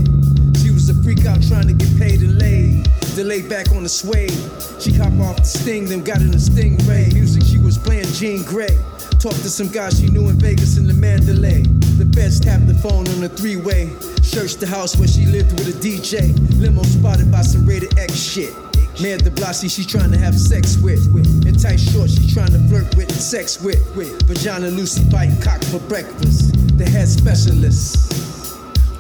she 0.58 0.72
was 0.74 0.90
a 0.90 0.96
freak 1.04 1.28
out 1.28 1.46
trying 1.46 1.68
to 1.68 1.74
get 1.74 1.96
paid 2.00 2.22
and 2.22 2.40
laid. 2.40 2.90
Delayed 3.14 3.48
back 3.48 3.70
on 3.70 3.84
the 3.84 3.90
suede. 3.90 4.34
She 4.82 4.92
hop 4.92 5.14
off 5.22 5.38
the 5.38 5.46
sting, 5.46 5.86
then 5.86 6.04
got 6.04 6.22
in 6.22 6.32
the 6.32 6.42
stingray. 6.42 7.14
Music 7.14 7.44
she 7.46 7.60
was 7.60 7.78
playing 7.78 8.10
Jean 8.18 8.42
Grey. 8.42 8.74
Talked 9.22 9.46
to 9.46 9.50
some 9.54 9.68
guy 9.68 9.92
she 9.92 10.10
knew 10.10 10.28
in 10.30 10.40
Vegas 10.40 10.80
in 10.80 10.88
the 10.88 10.96
Mandalay. 10.96 11.70
The 12.02 12.10
feds 12.18 12.40
tapped 12.40 12.66
the 12.66 12.74
phone 12.74 13.08
on 13.10 13.22
the 13.22 13.30
three-way. 13.30 13.94
Searched 14.24 14.60
the 14.60 14.66
house 14.66 14.98
where 14.98 15.08
she 15.08 15.28
lived 15.28 15.52
with 15.54 15.70
a 15.70 15.78
DJ. 15.86 16.34
Limo 16.60 16.82
spotted 16.82 17.32
by 17.32 17.44
some 17.44 17.68
rated 17.68 17.96
X 18.00 18.16
shit. 18.16 18.69
Mayor 19.02 19.18
de 19.18 19.32
Blasio, 19.32 19.72
she 19.72 19.86
trying 19.86 20.12
to 20.12 20.18
have 20.18 20.38
sex 20.38 20.78
with. 20.78 21.00
In 21.48 21.56
tight 21.56 21.80
shorts, 21.80 22.20
she 22.20 22.34
trying 22.34 22.52
to 22.52 22.60
flirt 22.68 22.94
with 22.98 23.08
and 23.08 23.22
sex 23.22 23.62
with. 23.62 23.80
Vagina 24.28 24.68
Lucy 24.68 25.04
biting 25.10 25.40
cock 25.40 25.64
for 25.66 25.80
breakfast. 25.88 26.52
The 26.78 26.84
head 26.84 27.08
specialist. 27.08 28.12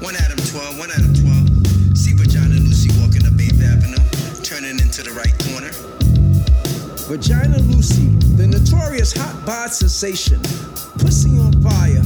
One 0.01 0.15
Adam 0.15 0.37
12, 0.37 0.79
one 0.79 0.89
Adam 0.91 1.13
12. 1.13 1.97
See 1.97 2.13
Vagina 2.13 2.55
Lucy 2.63 2.89
walking 3.01 3.27
up 3.27 3.33
8th 3.33 3.59
Avenue, 3.59 4.41
turning 4.41 4.79
into 4.79 5.03
the 5.03 5.11
right 5.11 5.35
corner. 5.51 5.71
Vagina 7.11 7.59
Lucy, 7.59 8.07
the 8.37 8.47
notorious 8.47 9.11
hot 9.11 9.45
bod 9.45 9.71
sensation. 9.71 10.39
Pussy 10.99 11.37
on 11.39 11.51
fire. 11.61 12.03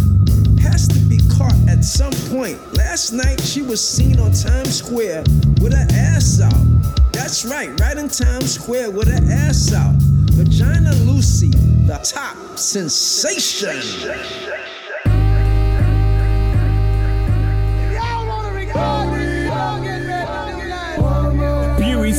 Has 0.65 0.87
to 0.87 0.99
be 1.05 1.19
caught 1.29 1.53
at 1.69 1.85
some 1.85 2.13
point. 2.33 2.57
Last 2.73 3.11
night 3.11 3.39
she 3.41 3.61
was 3.61 3.87
seen 3.87 4.19
on 4.19 4.31
Times 4.31 4.77
Square 4.79 5.25
with 5.61 5.73
her 5.73 5.87
ass 5.91 6.41
out. 6.41 7.02
That's 7.13 7.45
right, 7.45 7.79
right 7.79 7.97
in 7.97 8.09
Times 8.09 8.55
Square 8.55 8.91
with 8.91 9.07
her 9.07 9.31
ass 9.31 9.71
out. 9.73 9.95
Vagina 10.33 10.93
Lucy, 11.05 11.51
the 11.85 11.97
top 12.03 12.57
sensation. 12.57 13.79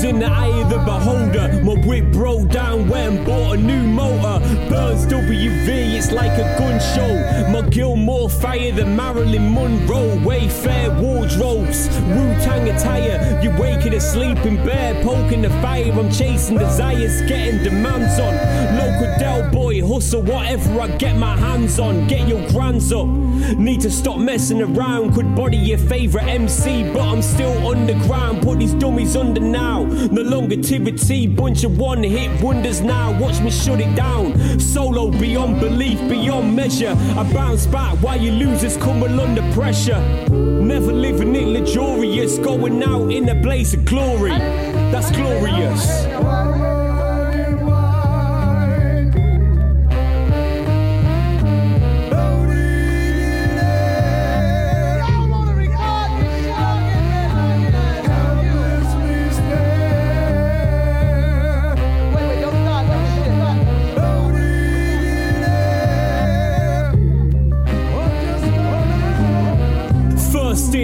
In 0.05 0.19
the 0.19 0.27
eye 0.27 0.61
of 0.61 0.69
the 0.69 0.77
beholder. 0.81 1.63
My 1.65 1.75
whip 1.87 2.13
broke 2.13 2.51
down, 2.51 2.93
and 2.93 3.25
bought 3.25 3.55
a 3.55 3.57
new 3.57 3.83
motor. 3.85 4.39
Burns 4.69 5.07
WV, 5.07 5.97
it's 5.97 6.13
like 6.13 6.33
a 6.33 6.59
gun 6.59 6.79
show. 6.79 7.51
My 7.51 7.67
Gilmore 7.71 8.29
fire 8.29 8.71
than 8.73 8.95
Marilyn 8.95 9.55
Monroe. 9.55 10.19
Wayfair 10.19 11.01
wardrobes, 11.01 11.89
Wu 12.01 12.35
Tang 12.45 12.69
attire. 12.69 13.41
You 13.43 13.51
waking 13.59 13.95
a 13.95 14.01
sleeping 14.01 14.57
bear, 14.57 15.03
poking 15.03 15.41
the 15.41 15.51
fire. 15.63 15.91
I'm 15.93 16.11
chasing 16.13 16.59
desires, 16.59 17.23
getting 17.23 17.63
demands 17.63 18.21
on. 18.21 18.35
Local 18.77 19.19
Del 19.19 19.51
boy, 19.51 19.81
hustle 19.87 20.21
whatever 20.21 20.83
I 20.83 20.89
get 20.99 21.17
my 21.17 21.35
hands 21.35 21.79
on. 21.79 22.07
Get 22.09 22.29
your 22.29 22.47
grands 22.51 22.93
up. 22.93 23.07
Need 23.07 23.81
to 23.81 23.91
stop 23.91 24.19
messing 24.19 24.61
around. 24.61 25.15
Could 25.15 25.35
body 25.35 25.57
your 25.57 25.79
favorite 25.79 26.25
MC, 26.25 26.93
but 26.93 27.01
I'm 27.01 27.23
still 27.23 27.69
underground. 27.69 28.43
Put 28.43 28.59
these 28.59 28.75
dummies 28.75 29.17
under 29.17 29.41
now. 29.41 29.94
No 30.11 30.23
longer 30.23 30.57
longevity, 30.57 31.27
bunch 31.27 31.65
of 31.65 31.79
one 31.79 32.03
hit 32.03 32.43
wonders 32.43 32.81
now. 32.81 33.19
Watch 33.21 33.41
me 33.41 33.51
shut 33.51 33.81
it 33.81 33.95
down. 33.95 34.59
Solo 34.59 35.11
beyond 35.11 35.61
belief, 35.61 35.99
beyond 36.09 36.55
measure. 36.55 36.95
I 37.17 37.33
bounce 37.33 37.67
back 37.67 37.97
while 38.03 38.21
you 38.21 38.33
losers 38.33 38.77
come 38.77 39.03
under 39.03 39.43
pressure. 39.53 40.01
Never 40.31 40.93
living 40.93 41.35
it 41.37 41.47
luxurious, 41.47 42.39
going 42.39 42.83
out 42.83 43.11
in 43.11 43.29
a 43.29 43.35
blaze 43.35 43.75
of 43.75 43.85
glory. 43.85 44.31
That's 44.31 45.11
glorious. 45.11 46.05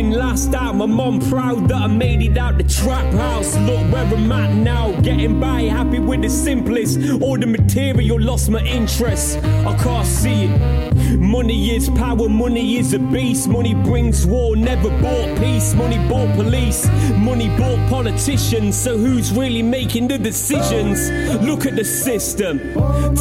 In, 0.01 0.13
last 0.13 0.55
out. 0.55 0.77
My 0.77 0.87
mom 0.87 1.21
proud 1.21 1.69
that 1.69 1.83
I 1.83 1.87
made 1.87 2.23
it 2.23 2.39
out 2.39 2.57
the 2.57 2.65
trap 2.65 3.13
house. 3.13 3.55
Look 3.59 3.93
where 3.93 4.07
I'm 4.07 4.33
at 4.33 4.55
now, 4.55 4.99
getting 5.03 5.39
by, 5.39 5.65
happy 5.65 5.99
with 5.99 6.23
the 6.23 6.31
simplest. 6.31 6.99
All 7.21 7.39
the 7.39 7.47
material 7.47 8.19
lost 8.19 8.49
my 8.49 8.63
interest. 8.65 9.37
I 9.45 9.77
can't 9.83 10.07
see 10.07 10.45
it. 10.45 11.19
Money 11.19 11.77
is 11.77 11.91
power, 11.91 12.29
money 12.29 12.79
is 12.79 12.95
a 12.95 12.99
beast. 12.99 13.47
Money 13.49 13.75
brings 13.75 14.27
war, 14.27 14.57
never 14.57 14.89
bought 15.03 15.39
peace. 15.39 15.75
Money 15.75 15.99
bought 16.09 16.35
police, 16.35 16.89
money 17.19 17.49
bought 17.59 17.81
politicians. 17.91 18.77
So 18.77 18.97
who's 18.97 19.33
really 19.33 19.63
making 19.63 20.09
the 20.09 20.19
decisions? 20.19 21.11
Look 21.43 21.67
at 21.67 21.77
the 21.77 21.85
system. 21.85 22.59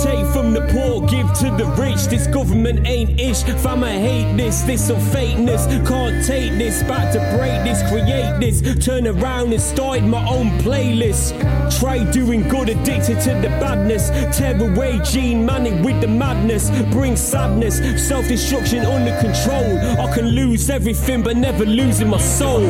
Take 0.05 0.25
from 0.33 0.53
the 0.53 0.65
poor, 0.71 1.05
give 1.07 1.27
to 1.39 1.49
the 1.57 1.65
rich. 1.77 2.05
This 2.05 2.25
government 2.27 2.87
ain't 2.87 3.19
ish. 3.19 3.43
Fam, 3.63 3.83
I 3.83 3.91
hate 3.91 4.37
this. 4.37 4.61
This 4.61 4.87
some 4.87 5.01
fakeness. 5.13 5.67
Can't 5.85 6.25
take 6.25 6.53
this. 6.57 6.68
Back 6.69 7.11
to 7.13 7.19
break 7.35 7.63
this, 7.63 7.81
create 7.89 8.39
this. 8.39 8.85
Turn 8.85 9.07
around 9.07 9.51
and 9.53 9.61
start 9.61 10.03
my 10.03 10.23
own 10.29 10.51
playlist. 10.59 11.33
Try 11.79 12.03
doing 12.11 12.47
good, 12.47 12.69
addicted 12.69 13.19
to 13.21 13.31
the 13.41 13.49
badness. 13.59 14.09
Tear 14.37 14.55
away 14.61 14.99
Gene 15.03 15.43
Manning 15.43 15.81
with 15.83 15.99
the 15.99 16.07
madness. 16.07 16.69
Bring 16.91 17.15
sadness, 17.15 17.79
self 18.07 18.27
destruction 18.27 18.85
under 18.85 19.19
control. 19.19 19.79
I 19.99 20.13
can 20.13 20.27
lose 20.27 20.69
everything, 20.69 21.23
but 21.23 21.37
never 21.37 21.65
losing 21.65 22.07
my 22.07 22.19
soul. 22.19 22.61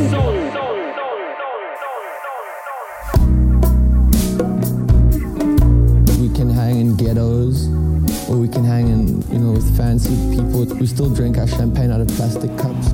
We 6.17 6.29
can 6.33 6.49
hang 6.49 6.79
in 6.79 6.95
ghettos, 6.95 7.67
or 8.29 8.37
we 8.37 8.47
can 8.47 8.63
hang 8.63 8.87
in, 8.87 9.21
you 9.29 9.39
know, 9.39 9.51
with 9.51 9.75
fancy 9.75 10.15
people. 10.33 10.63
We 10.77 10.87
still 10.87 11.09
drink 11.13 11.37
our 11.37 11.47
champagne 11.47 11.91
out 11.91 11.99
of 11.99 12.07
plastic 12.07 12.57
cups. 12.57 12.93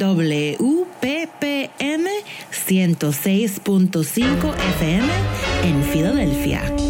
WPPM 0.00 1.68
106.5 2.50 4.54
FM 4.78 5.08
en 5.64 5.84
Filadelfia. 5.84 6.89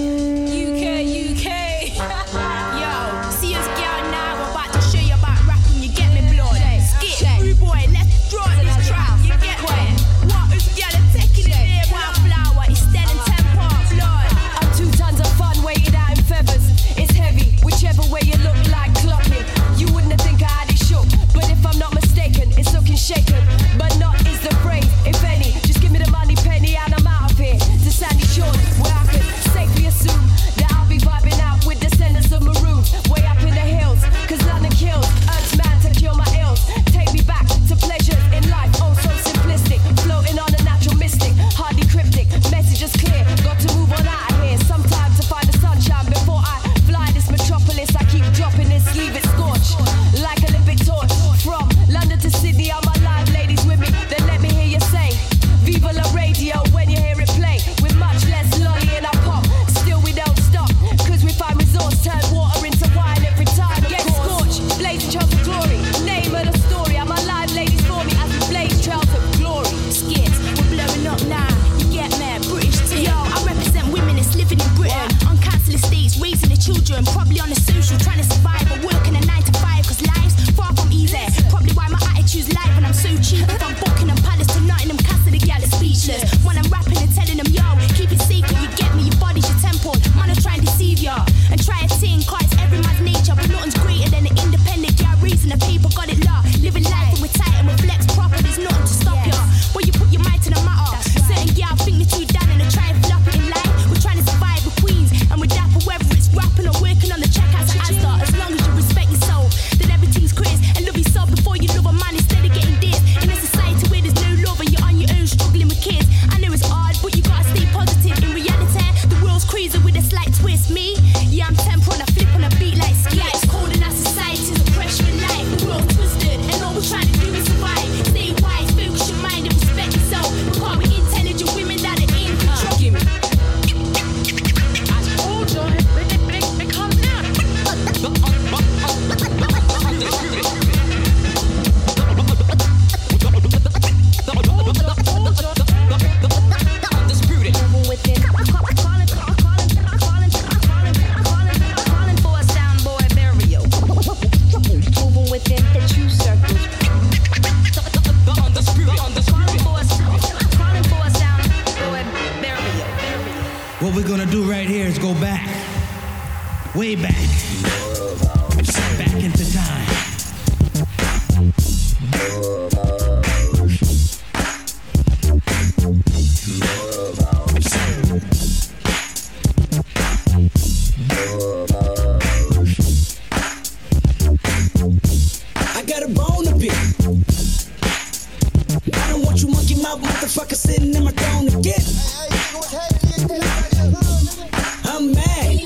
mad, 195.14 195.60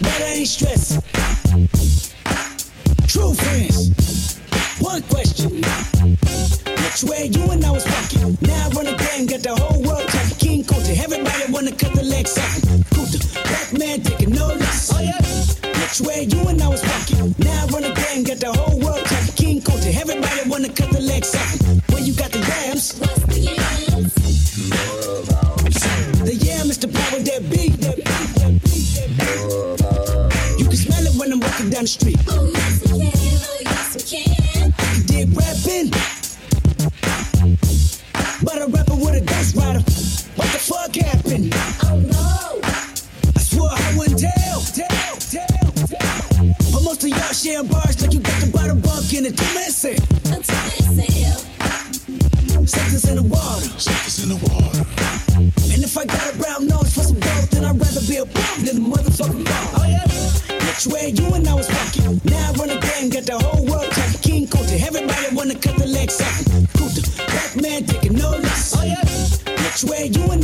but 0.00 0.20
I 0.20 0.34
ain't 0.38 0.48
stressed. 0.48 1.00
True 3.08 3.34
friends, 3.34 4.38
one 4.80 5.02
question. 5.02 5.62
Which 6.84 7.04
way 7.04 7.26
you 7.26 7.50
and 7.50 7.64
I 7.64 7.70
was 7.70 7.86
fucking? 7.86 8.38
Now 8.42 8.66
I 8.66 8.70
run 8.70 8.86
a 8.86 8.96
gang, 8.96 9.26
got 9.26 9.42
the 9.42 9.54
whole 9.56 9.82
world 9.82 10.06
talking. 10.08 10.36
King 10.38 10.64
Kunta, 10.64 10.96
everybody 11.02 11.52
wanna 11.52 11.72
cut 11.72 11.92
the 11.94 12.04
legs 12.04 12.38
off. 12.38 12.60
Kunta, 12.94 13.18
black 13.44 13.72
man 13.78 14.00
taking 14.02 14.30
no 14.30 14.46
less. 14.46 14.92
Oh, 14.94 15.00
yeah. 15.00 15.18
Which 15.80 16.00
way 16.00 16.24
you 16.24 16.48
and 16.48 16.62
I 16.62 16.68
was 16.68 16.82
fucking? 16.82 17.34
Now 17.38 17.64
I 17.64 17.66
run 17.72 17.84
a 17.84 17.94
gang, 17.94 18.24
got 18.24 18.38
the 18.38 18.52
whole 18.52 18.78
world 18.80 19.04
talking. 19.06 19.34
King 19.34 19.60
Kunta, 19.60 19.94
everybody 20.00 20.48
wanna 20.48 20.68
cut 20.68 20.90
the 20.90 21.00
legs 21.00 21.34
off. 21.34 21.63
in 49.24 49.32
it 49.32 49.36
to 49.36 49.44
mess 49.54 49.84
it. 49.84 50.00
Seconds 52.66 53.08
in 53.08 53.16
the 53.16 53.22
water. 53.22 53.68
Seconds 53.78 54.22
in 54.22 54.28
the 54.30 54.40
water. 54.48 54.84
And 55.72 55.84
if 55.84 55.96
I 55.96 56.04
got 56.04 56.34
a 56.34 56.36
brown 56.36 56.66
nose 56.66 56.92
for 56.94 57.02
some 57.02 57.20
gold, 57.20 57.48
then 57.50 57.64
I'd 57.64 57.78
rather 57.78 58.04
be 58.08 58.16
a 58.16 58.26
bum 58.26 58.64
than 58.64 58.76
a 58.78 58.84
motherfucking 58.84 59.44
bum. 59.44 59.66
Oh 59.76 59.86
yeah. 59.86 60.04
Which 60.66 60.86
way 60.86 61.08
you 61.10 61.34
and 61.34 61.46
I 61.48 61.54
was 61.54 61.68
walking? 61.68 62.20
Now 62.24 62.50
I 62.50 62.52
run 62.52 62.70
a 62.70 62.80
game, 62.80 63.10
got 63.10 63.24
the 63.24 63.38
whole 63.38 63.64
world 63.66 63.90
talking. 63.92 64.20
King 64.20 64.46
Kunta, 64.46 64.80
everybody 64.80 65.34
wanna 65.34 65.54
cut 65.54 65.76
the 65.76 65.86
legs 65.86 66.20
off. 66.20 66.44
the 66.44 67.02
black 67.28 67.56
man 67.56 67.84
taking 67.84 68.14
no 68.14 68.30
less. 68.30 68.76
Oh 68.76 68.84
yeah. 68.84 69.04
Which 69.64 69.84
way 69.84 70.06
you 70.06 70.24
and 70.32 70.43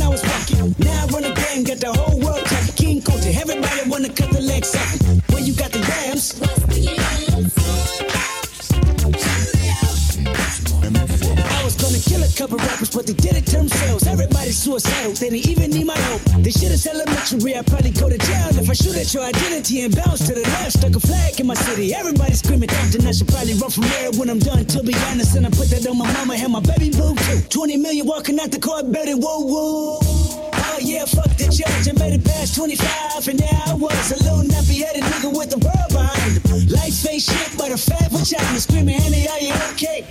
but 13.01 13.07
they 13.07 13.17
did 13.17 13.35
it 13.35 13.45
to 13.47 13.57
themselves. 13.57 14.05
Everybody's 14.05 14.61
suicidal, 14.61 15.13
they 15.13 15.29
didn't 15.29 15.49
even 15.49 15.71
need 15.71 15.87
my 15.87 15.97
help. 15.97 16.21
This 16.45 16.61
shit 16.61 16.71
is 16.71 16.85
elementary, 16.85 17.55
I'd 17.55 17.65
probably 17.65 17.89
go 17.89 18.09
to 18.09 18.17
jail 18.17 18.49
if 18.61 18.69
I 18.69 18.73
shoot 18.73 18.95
at 18.95 19.11
your 19.13 19.23
identity 19.23 19.81
and 19.81 19.95
bounce 19.95 20.27
to 20.27 20.33
the 20.35 20.41
left. 20.41 20.73
Stuck 20.77 20.95
a 20.95 20.99
flag 20.99 21.39
in 21.39 21.47
my 21.47 21.55
city, 21.55 21.95
everybody 21.95 22.33
screaming 22.33 22.69
Compton. 22.69 23.07
I 23.07 23.11
should 23.11 23.27
probably 23.27 23.55
run 23.55 23.71
from 23.71 23.89
here 23.89 24.11
when 24.21 24.29
I'm 24.29 24.37
done, 24.37 24.65
to 24.65 24.83
be 24.83 24.93
honest. 25.09 25.35
And 25.35 25.47
I 25.47 25.49
put 25.49 25.73
that 25.73 25.87
on 25.87 25.97
my 25.97 26.05
mama 26.13 26.35
and 26.37 26.53
my 26.53 26.61
baby 26.61 26.91
boo 26.91 27.15
too. 27.15 27.41
20 27.49 27.77
million 27.77 28.05
walking 28.05 28.39
out 28.39 28.51
the 28.51 28.59
car, 28.59 28.83
better 28.83 29.17
whoa 29.17 29.49
whoa. 29.49 29.97
Oh 30.53 30.77
yeah, 30.79 31.05
fuck 31.05 31.33
the 31.41 31.49
judge, 31.49 31.89
I 31.89 31.97
made 31.97 32.13
it 32.13 32.23
past 32.23 32.53
25, 32.53 33.27
and 33.29 33.39
now 33.41 33.63
I 33.65 33.73
was 33.73 34.11
a 34.13 34.21
little 34.21 34.45
nappy 34.45 34.85
headed 34.85 35.01
nigga 35.09 35.33
with 35.33 35.49
the 35.49 35.57
world 35.57 35.89
behind 35.89 36.37
him. 36.37 36.69
Life 36.69 37.01
ain't 37.09 37.23
shit, 37.23 37.57
but 37.57 37.71
a 37.71 37.77
fat 37.77 38.11
vagina 38.11 38.59
screaming, 38.59 39.01
Annie, 39.01 39.27
are 39.27 39.41
you 39.41 39.53
okay? 39.73 40.05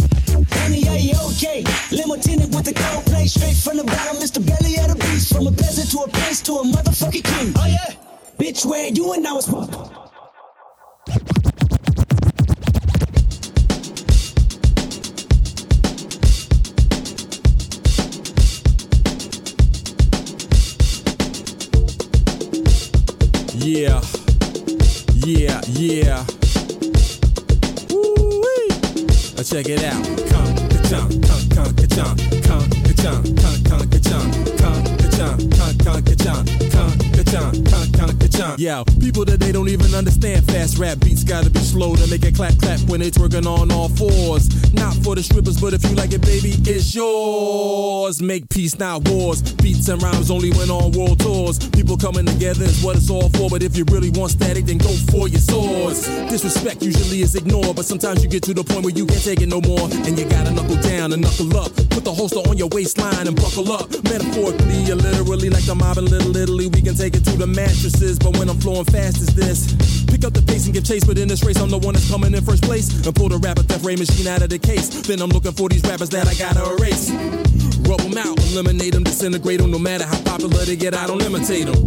With 2.61 2.74
the 2.74 2.82
cold 2.82 3.04
play, 3.06 3.26
straight 3.26 3.56
from 3.56 3.76
the 3.76 3.84
bottom, 3.84 4.16
Mr. 4.16 4.44
Belly 4.44 4.76
of 4.78 4.88
the 4.88 4.96
beast, 4.96 5.32
from 5.32 5.46
a 5.46 5.52
peasant 5.52 5.90
to 5.90 5.98
a 5.98 6.08
prince 6.08 6.42
to 6.42 6.52
a 6.54 6.64
motherfucking 6.64 7.24
king. 7.24 7.52
Oh 7.56 7.66
yeah, 7.66 7.94
bitch, 8.38 8.66
where 8.66 8.88
you 8.88 9.12
and 9.12 9.26
I 9.26 9.32
was. 9.32 9.48
Yeah. 23.62 24.00
Yeah, 25.22 25.61
yeah. 25.68 26.24
Woo-wee. 27.90 28.68
Now 29.36 29.42
check 29.42 29.68
it 29.68 29.84
out. 29.84 30.29
Ka-chunk, 30.91 31.24
ka-chunk, 31.24 31.76
ka-chunk, 31.76 32.18
ka-chunk, 32.82 33.91
ka-chunk, 33.91 34.59
ka-chunk. 34.59 34.99
Yeah, 38.58 38.84
people 39.00 39.24
today 39.24 39.52
don't 39.52 39.68
even 39.68 39.94
understand 39.94 40.46
fast 40.46 40.78
rap 40.78 40.98
beats 41.00 41.24
gotta 41.24 41.50
be 41.50 41.60
slow 41.60 41.94
to 41.96 42.06
make 42.08 42.24
it 42.24 42.34
clap 42.34 42.56
clap 42.58 42.80
when 42.88 43.00
they 43.00 43.10
twerking 43.10 43.46
on 43.46 43.70
all 43.70 43.88
fours. 43.88 44.72
Not 44.72 44.94
for 45.04 45.14
the 45.14 45.22
strippers, 45.22 45.60
but 45.60 45.72
if 45.72 45.82
you 45.84 45.94
like 45.96 46.12
it, 46.12 46.22
baby, 46.22 46.54
it's 46.64 46.94
yours. 46.94 48.22
Make 48.22 48.48
peace, 48.48 48.78
not 48.78 49.08
wars. 49.08 49.42
Beats 49.54 49.88
and 49.88 50.02
rhymes 50.02 50.30
only 50.30 50.50
went 50.52 50.70
on 50.70 50.92
world 50.92 51.20
tours. 51.20 51.58
People 51.70 51.96
coming 51.96 52.26
together 52.26 52.64
is 52.64 52.82
what 52.82 52.96
it's 52.96 53.10
all 53.10 53.28
for. 53.30 53.48
But 53.50 53.62
if 53.62 53.76
you 53.76 53.84
really 53.90 54.10
want 54.10 54.32
static, 54.32 54.66
then 54.66 54.78
go 54.78 54.92
for 55.12 55.28
your 55.28 55.40
swords. 55.40 56.06
Disrespect 56.28 56.82
usually 56.82 57.22
is 57.22 57.34
ignored, 57.34 57.76
but 57.76 57.84
sometimes 57.84 58.22
you 58.22 58.28
get 58.28 58.42
to 58.44 58.54
the 58.54 58.64
point 58.64 58.84
where 58.84 58.94
you 58.94 59.06
can't 59.06 59.22
take 59.22 59.40
it 59.40 59.48
no 59.48 59.60
more. 59.60 59.88
And 60.06 60.18
you 60.18 60.24
gotta 60.28 60.50
knuckle 60.50 60.80
down 60.80 61.12
and 61.12 61.22
knuckle 61.22 61.56
up. 61.56 61.74
Put 61.90 62.04
the 62.04 62.12
holster 62.12 62.40
on 62.40 62.56
your 62.56 62.68
waistline 62.68 63.26
and 63.26 63.36
buckle 63.36 63.70
up. 63.72 63.90
Metaphorically 64.04 64.90
or 64.90 64.96
literally, 65.11 65.50
like 65.50 65.64
the 65.64 65.74
mob 65.74 65.98
in 65.98 66.06
Little 66.06 66.36
Italy, 66.36 66.66
we 66.68 66.80
can 66.82 66.94
take 66.94 67.14
it 67.14 67.24
to 67.24 67.34
the 67.36 67.46
mattresses. 67.46 68.18
But 68.18 68.36
when 68.38 68.48
I'm 68.48 68.58
flowing 68.61 68.84
fast 68.84 69.18
as 69.18 69.34
this, 69.34 69.74
pick 70.06 70.24
up 70.24 70.32
the 70.32 70.42
pace 70.42 70.66
and 70.66 70.74
give 70.74 70.84
chase. 70.84 71.04
But 71.04 71.18
in 71.18 71.28
this 71.28 71.42
race, 71.44 71.58
I'm 71.61 71.70
the 71.70 71.78
one 71.78 71.94
that's 71.94 72.11
coming 72.11 72.34
in 72.34 72.44
first 72.44 72.62
place. 72.62 72.88
And 73.06 73.14
pull 73.14 73.28
the 73.28 73.38
rapper 73.38 73.62
theft 73.62 73.84
ray 73.84 73.96
machine 73.96 74.26
out 74.26 74.42
of 74.42 74.50
the 74.50 74.58
case. 74.58 74.88
Then 75.06 75.20
I'm 75.20 75.30
looking 75.30 75.52
for 75.52 75.68
these 75.68 75.82
rappers 75.82 76.11
that 76.11 76.28
I 76.28 76.34
gotta 76.34 76.62
erase. 76.76 77.11
Rub 77.88 78.00
them 78.00 78.18
out, 78.18 78.38
eliminate 78.52 78.94
them, 78.94 79.04
disintegrate 79.04 79.61
them. 79.61 79.70
No 79.70 79.78
matter 79.78 80.04
how 80.04 80.20
popular 80.22 80.64
they 80.64 80.76
get, 80.76 80.94
I 80.94 81.06
don't 81.06 81.22
imitate 81.22 81.66
them. 81.66 81.80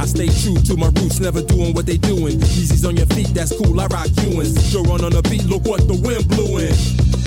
I 0.00 0.06
stay 0.06 0.28
true 0.42 0.56
to 0.66 0.76
my 0.76 0.88
roots, 0.98 1.20
never 1.20 1.42
doing 1.42 1.74
what 1.74 1.86
they 1.86 1.96
doing. 1.96 2.38
Yeezys 2.40 2.86
on 2.86 2.96
your 2.96 3.06
feet, 3.12 3.28
that's 3.34 3.52
cool. 3.56 3.78
I 3.80 3.86
rock 3.86 4.08
Ewings. 4.24 4.56
Joe 4.72 4.82
run 4.82 5.04
on 5.04 5.12
the 5.12 5.22
beat, 5.22 5.44
look 5.44 5.64
what 5.64 5.86
the 5.86 5.94
wind 5.94 6.26
blew 6.28 6.58
in. 6.58 7.21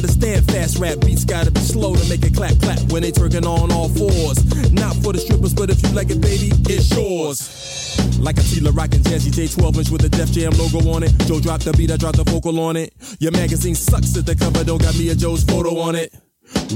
Understand 0.00 0.46
fast 0.50 0.78
rap 0.78 0.98
beats 1.00 1.26
gotta 1.26 1.50
be 1.50 1.60
slow 1.60 1.94
to 1.94 2.08
make 2.08 2.24
it 2.24 2.34
clap 2.34 2.58
clap 2.62 2.80
when 2.90 3.02
they 3.02 3.12
twerking 3.12 3.44
on 3.44 3.70
all 3.70 3.90
fours. 3.90 4.72
Not 4.72 4.96
for 4.96 5.12
the 5.12 5.18
strippers, 5.18 5.52
but 5.52 5.68
if 5.68 5.82
you 5.82 5.90
like 5.90 6.08
it, 6.08 6.22
baby, 6.22 6.48
it's 6.72 6.90
yours. 6.96 8.18
Like 8.18 8.38
a 8.38 8.42
T 8.42 8.60
La 8.60 8.70
Rock 8.72 8.94
'n' 8.94 9.02
Jazzy 9.02 9.30
Jay 9.30 9.46
12 9.46 9.76
inch 9.76 9.90
with 9.90 10.02
a 10.04 10.08
Def 10.08 10.32
Jam 10.32 10.52
logo 10.52 10.88
on 10.88 11.02
it. 11.02 11.12
Joe 11.26 11.38
dropped 11.38 11.66
the 11.66 11.74
beat, 11.74 11.90
I 11.90 11.98
dropped 11.98 12.16
the 12.16 12.24
vocal 12.24 12.58
on 12.60 12.76
it. 12.76 12.94
Your 13.18 13.32
magazine 13.32 13.74
sucks 13.74 14.16
at 14.16 14.24
the 14.24 14.34
cover, 14.34 14.64
don't 14.64 14.80
got 14.80 14.96
me 14.96 15.10
a 15.10 15.14
Joe's 15.14 15.44
photo 15.44 15.78
on 15.80 15.94
it. 15.94 16.14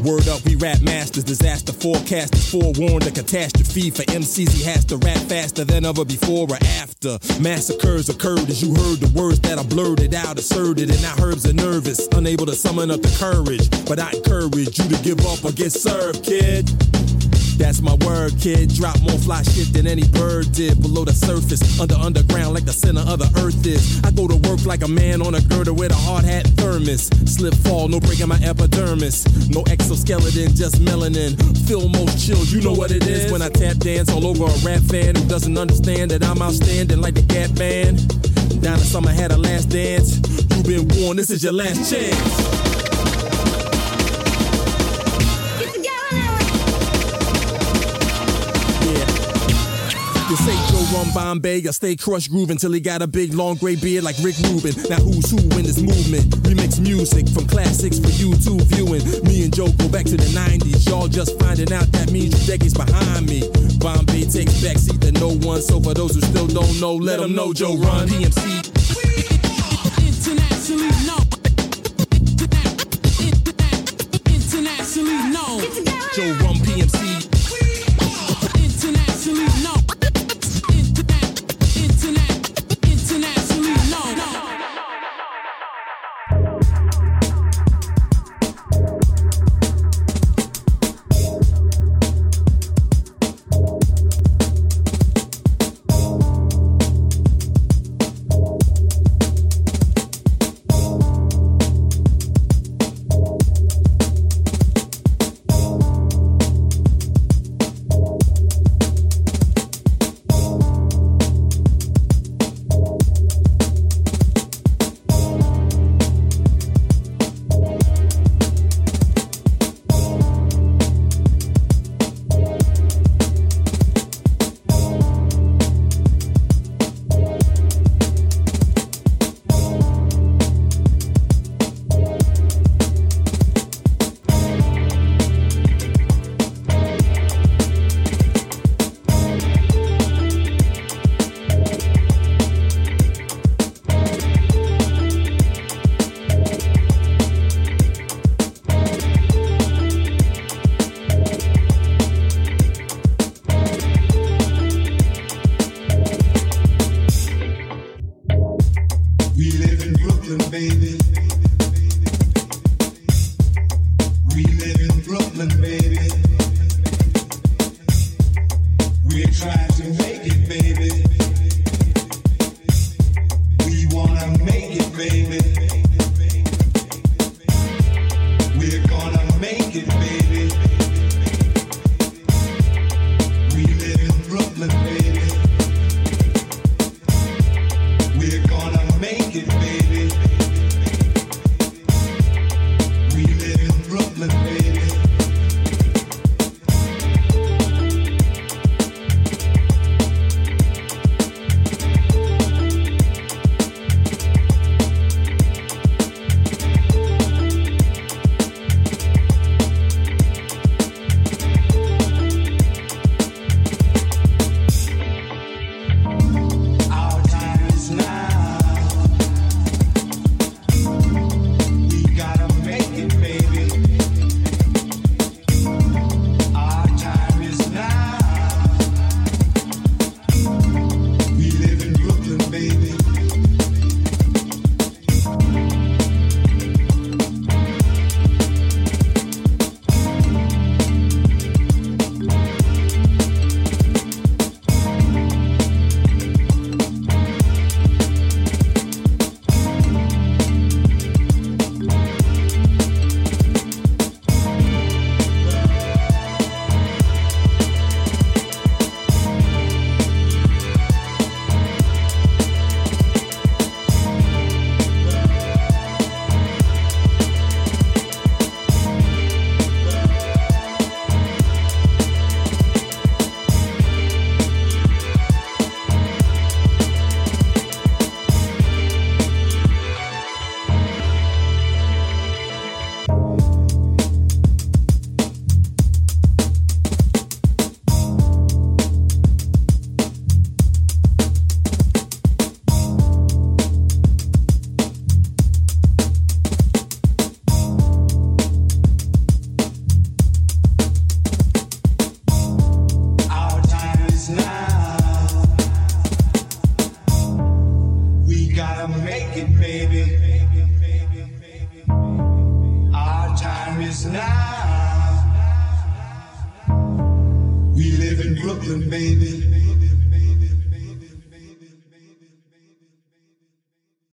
Word 0.02 0.28
up, 0.28 0.44
we 0.44 0.56
rap 0.56 0.80
masters, 0.82 1.24
disaster 1.24 1.72
forecasters, 1.72 2.50
forewarned 2.50 3.06
a 3.06 3.10
catastrophe 3.10 3.90
for 3.90 4.02
MCs. 4.02 4.52
He 4.52 4.64
has 4.64 4.84
to 4.86 4.96
rap 4.98 5.16
faster 5.28 5.64
than 5.64 5.84
ever 5.84 6.04
before 6.04 6.46
or 6.50 6.58
after. 6.80 7.18
Massacres 7.40 8.08
occurred 8.08 8.50
as 8.50 8.60
you 8.62 8.74
heard 8.74 8.98
the 9.00 9.10
words 9.18 9.40
that 9.40 9.58
I 9.58 9.62
blurted 9.62 10.14
out, 10.14 10.38
asserted, 10.38 10.90
and 10.90 11.00
now 11.00 11.14
herbs 11.22 11.46
are 11.46 11.52
nervous, 11.54 12.08
unable 12.12 12.46
to 12.46 12.54
summon 12.54 12.90
up 12.90 13.02
the 13.02 13.16
courage. 13.18 13.70
But 13.86 13.98
I 14.00 14.10
encourage 14.10 14.78
you 14.78 14.88
to 14.88 15.02
give 15.02 15.20
up 15.26 15.44
or 15.44 15.52
get 15.52 15.72
served, 15.72 16.24
kid. 16.24 16.70
That's 17.56 17.80
my 17.80 17.94
word, 18.06 18.38
kid. 18.40 18.74
Drop 18.74 19.00
more 19.02 19.18
fly 19.18 19.42
shit 19.42 19.72
than 19.72 19.86
any 19.86 20.06
bird 20.08 20.52
did 20.52 20.80
below 20.82 21.04
the 21.04 21.12
surface, 21.12 21.80
under 21.80 21.94
underground 21.94 22.54
like 22.54 22.64
the 22.64 22.72
center 22.72 23.00
of 23.00 23.18
the 23.18 23.30
earth 23.40 23.66
is. 23.66 24.02
I 24.04 24.10
go 24.10 24.26
to 24.26 24.36
work 24.48 24.64
like 24.66 24.82
a 24.82 24.88
man 24.88 25.22
on 25.22 25.34
a 25.34 25.40
girder 25.40 25.72
with 25.72 25.92
a 25.92 25.94
hard 25.94 26.24
hat 26.24 26.46
thermos. 26.58 27.08
Slip 27.26 27.54
fall, 27.54 27.88
no 27.88 28.00
breaking 28.00 28.28
my 28.28 28.38
epidermis. 28.42 29.24
No 29.48 29.62
exoskeleton, 29.70 30.54
just 30.54 30.82
melanin. 30.82 31.38
Phill 31.66 31.88
Most 31.88 32.26
Chill, 32.26 32.44
you 32.46 32.60
know 32.60 32.72
what 32.72 32.90
it 32.90 33.06
is 33.06 33.30
when 33.30 33.42
I 33.42 33.48
tap 33.48 33.76
dance 33.78 34.10
all 34.10 34.26
over 34.26 34.44
a 34.44 34.56
rap 34.66 34.82
fan 34.82 35.14
who 35.14 35.24
doesn't 35.28 35.56
understand 35.56 36.10
that 36.10 36.24
I'm 36.24 36.42
outstanding 36.42 37.00
like 37.00 37.14
the 37.14 37.22
Gap 37.22 37.54
Band. 37.54 38.02
Donna 38.62 38.78
Summer 38.78 39.10
had 39.10 39.32
a 39.32 39.36
last 39.36 39.70
dance. 39.70 40.16
You've 40.56 40.66
been 40.66 40.88
warned, 41.00 41.18
this 41.18 41.30
is 41.30 41.42
your 41.42 41.52
last 41.52 41.90
chance. 41.90 42.73
You 50.34 50.40
say 50.50 50.66
Joe 50.66 50.98
Rum 50.98 51.12
Bombay, 51.14 51.62
I 51.64 51.70
stay 51.70 51.94
Krush 51.94 52.28
Groove 52.28 52.50
until 52.50 52.72
he 52.72 52.80
got 52.80 53.02
a 53.02 53.06
big 53.06 53.34
long 53.34 53.54
gray 53.54 53.76
beard 53.76 54.02
like 54.02 54.16
Rick 54.18 54.34
Rubin. 54.42 54.74
Now 54.90 54.96
who's 54.96 55.30
who 55.30 55.38
in 55.38 55.62
this 55.62 55.78
movement? 55.80 56.26
Remix 56.42 56.80
music 56.80 57.28
from 57.28 57.46
classics 57.46 58.00
for 58.00 58.10
you 58.18 58.34
two 58.42 58.58
viewing. 58.66 59.06
Me 59.22 59.44
and 59.44 59.54
Joe 59.54 59.70
go 59.78 59.88
back 59.88 60.06
to 60.06 60.16
the 60.16 60.26
90s. 60.34 60.88
Y'all 60.88 61.06
just 61.06 61.38
finding 61.38 61.72
out 61.72 61.86
that 61.92 62.10
means 62.10 62.34
you 62.34 62.46
decades 62.50 62.74
behind 62.74 63.26
me. 63.26 63.46
Bombay 63.78 64.26
takes 64.26 64.58
backseat 64.58 64.98
to 65.02 65.12
no 65.12 65.38
one, 65.46 65.62
so 65.62 65.78
for 65.78 65.94
those 65.94 66.16
who 66.16 66.20
still 66.22 66.48
don't 66.48 66.80
know, 66.80 66.96
let 66.96 67.20
them 67.20 67.36
know 67.36 67.52
Joe 67.52 67.76
Run. 67.76 68.08
PMC. 68.08 68.42
Internationally 70.02 70.90
known. 71.06 71.30
Internationally 74.26 75.30
known. 75.30 75.62
Joe 76.10 76.43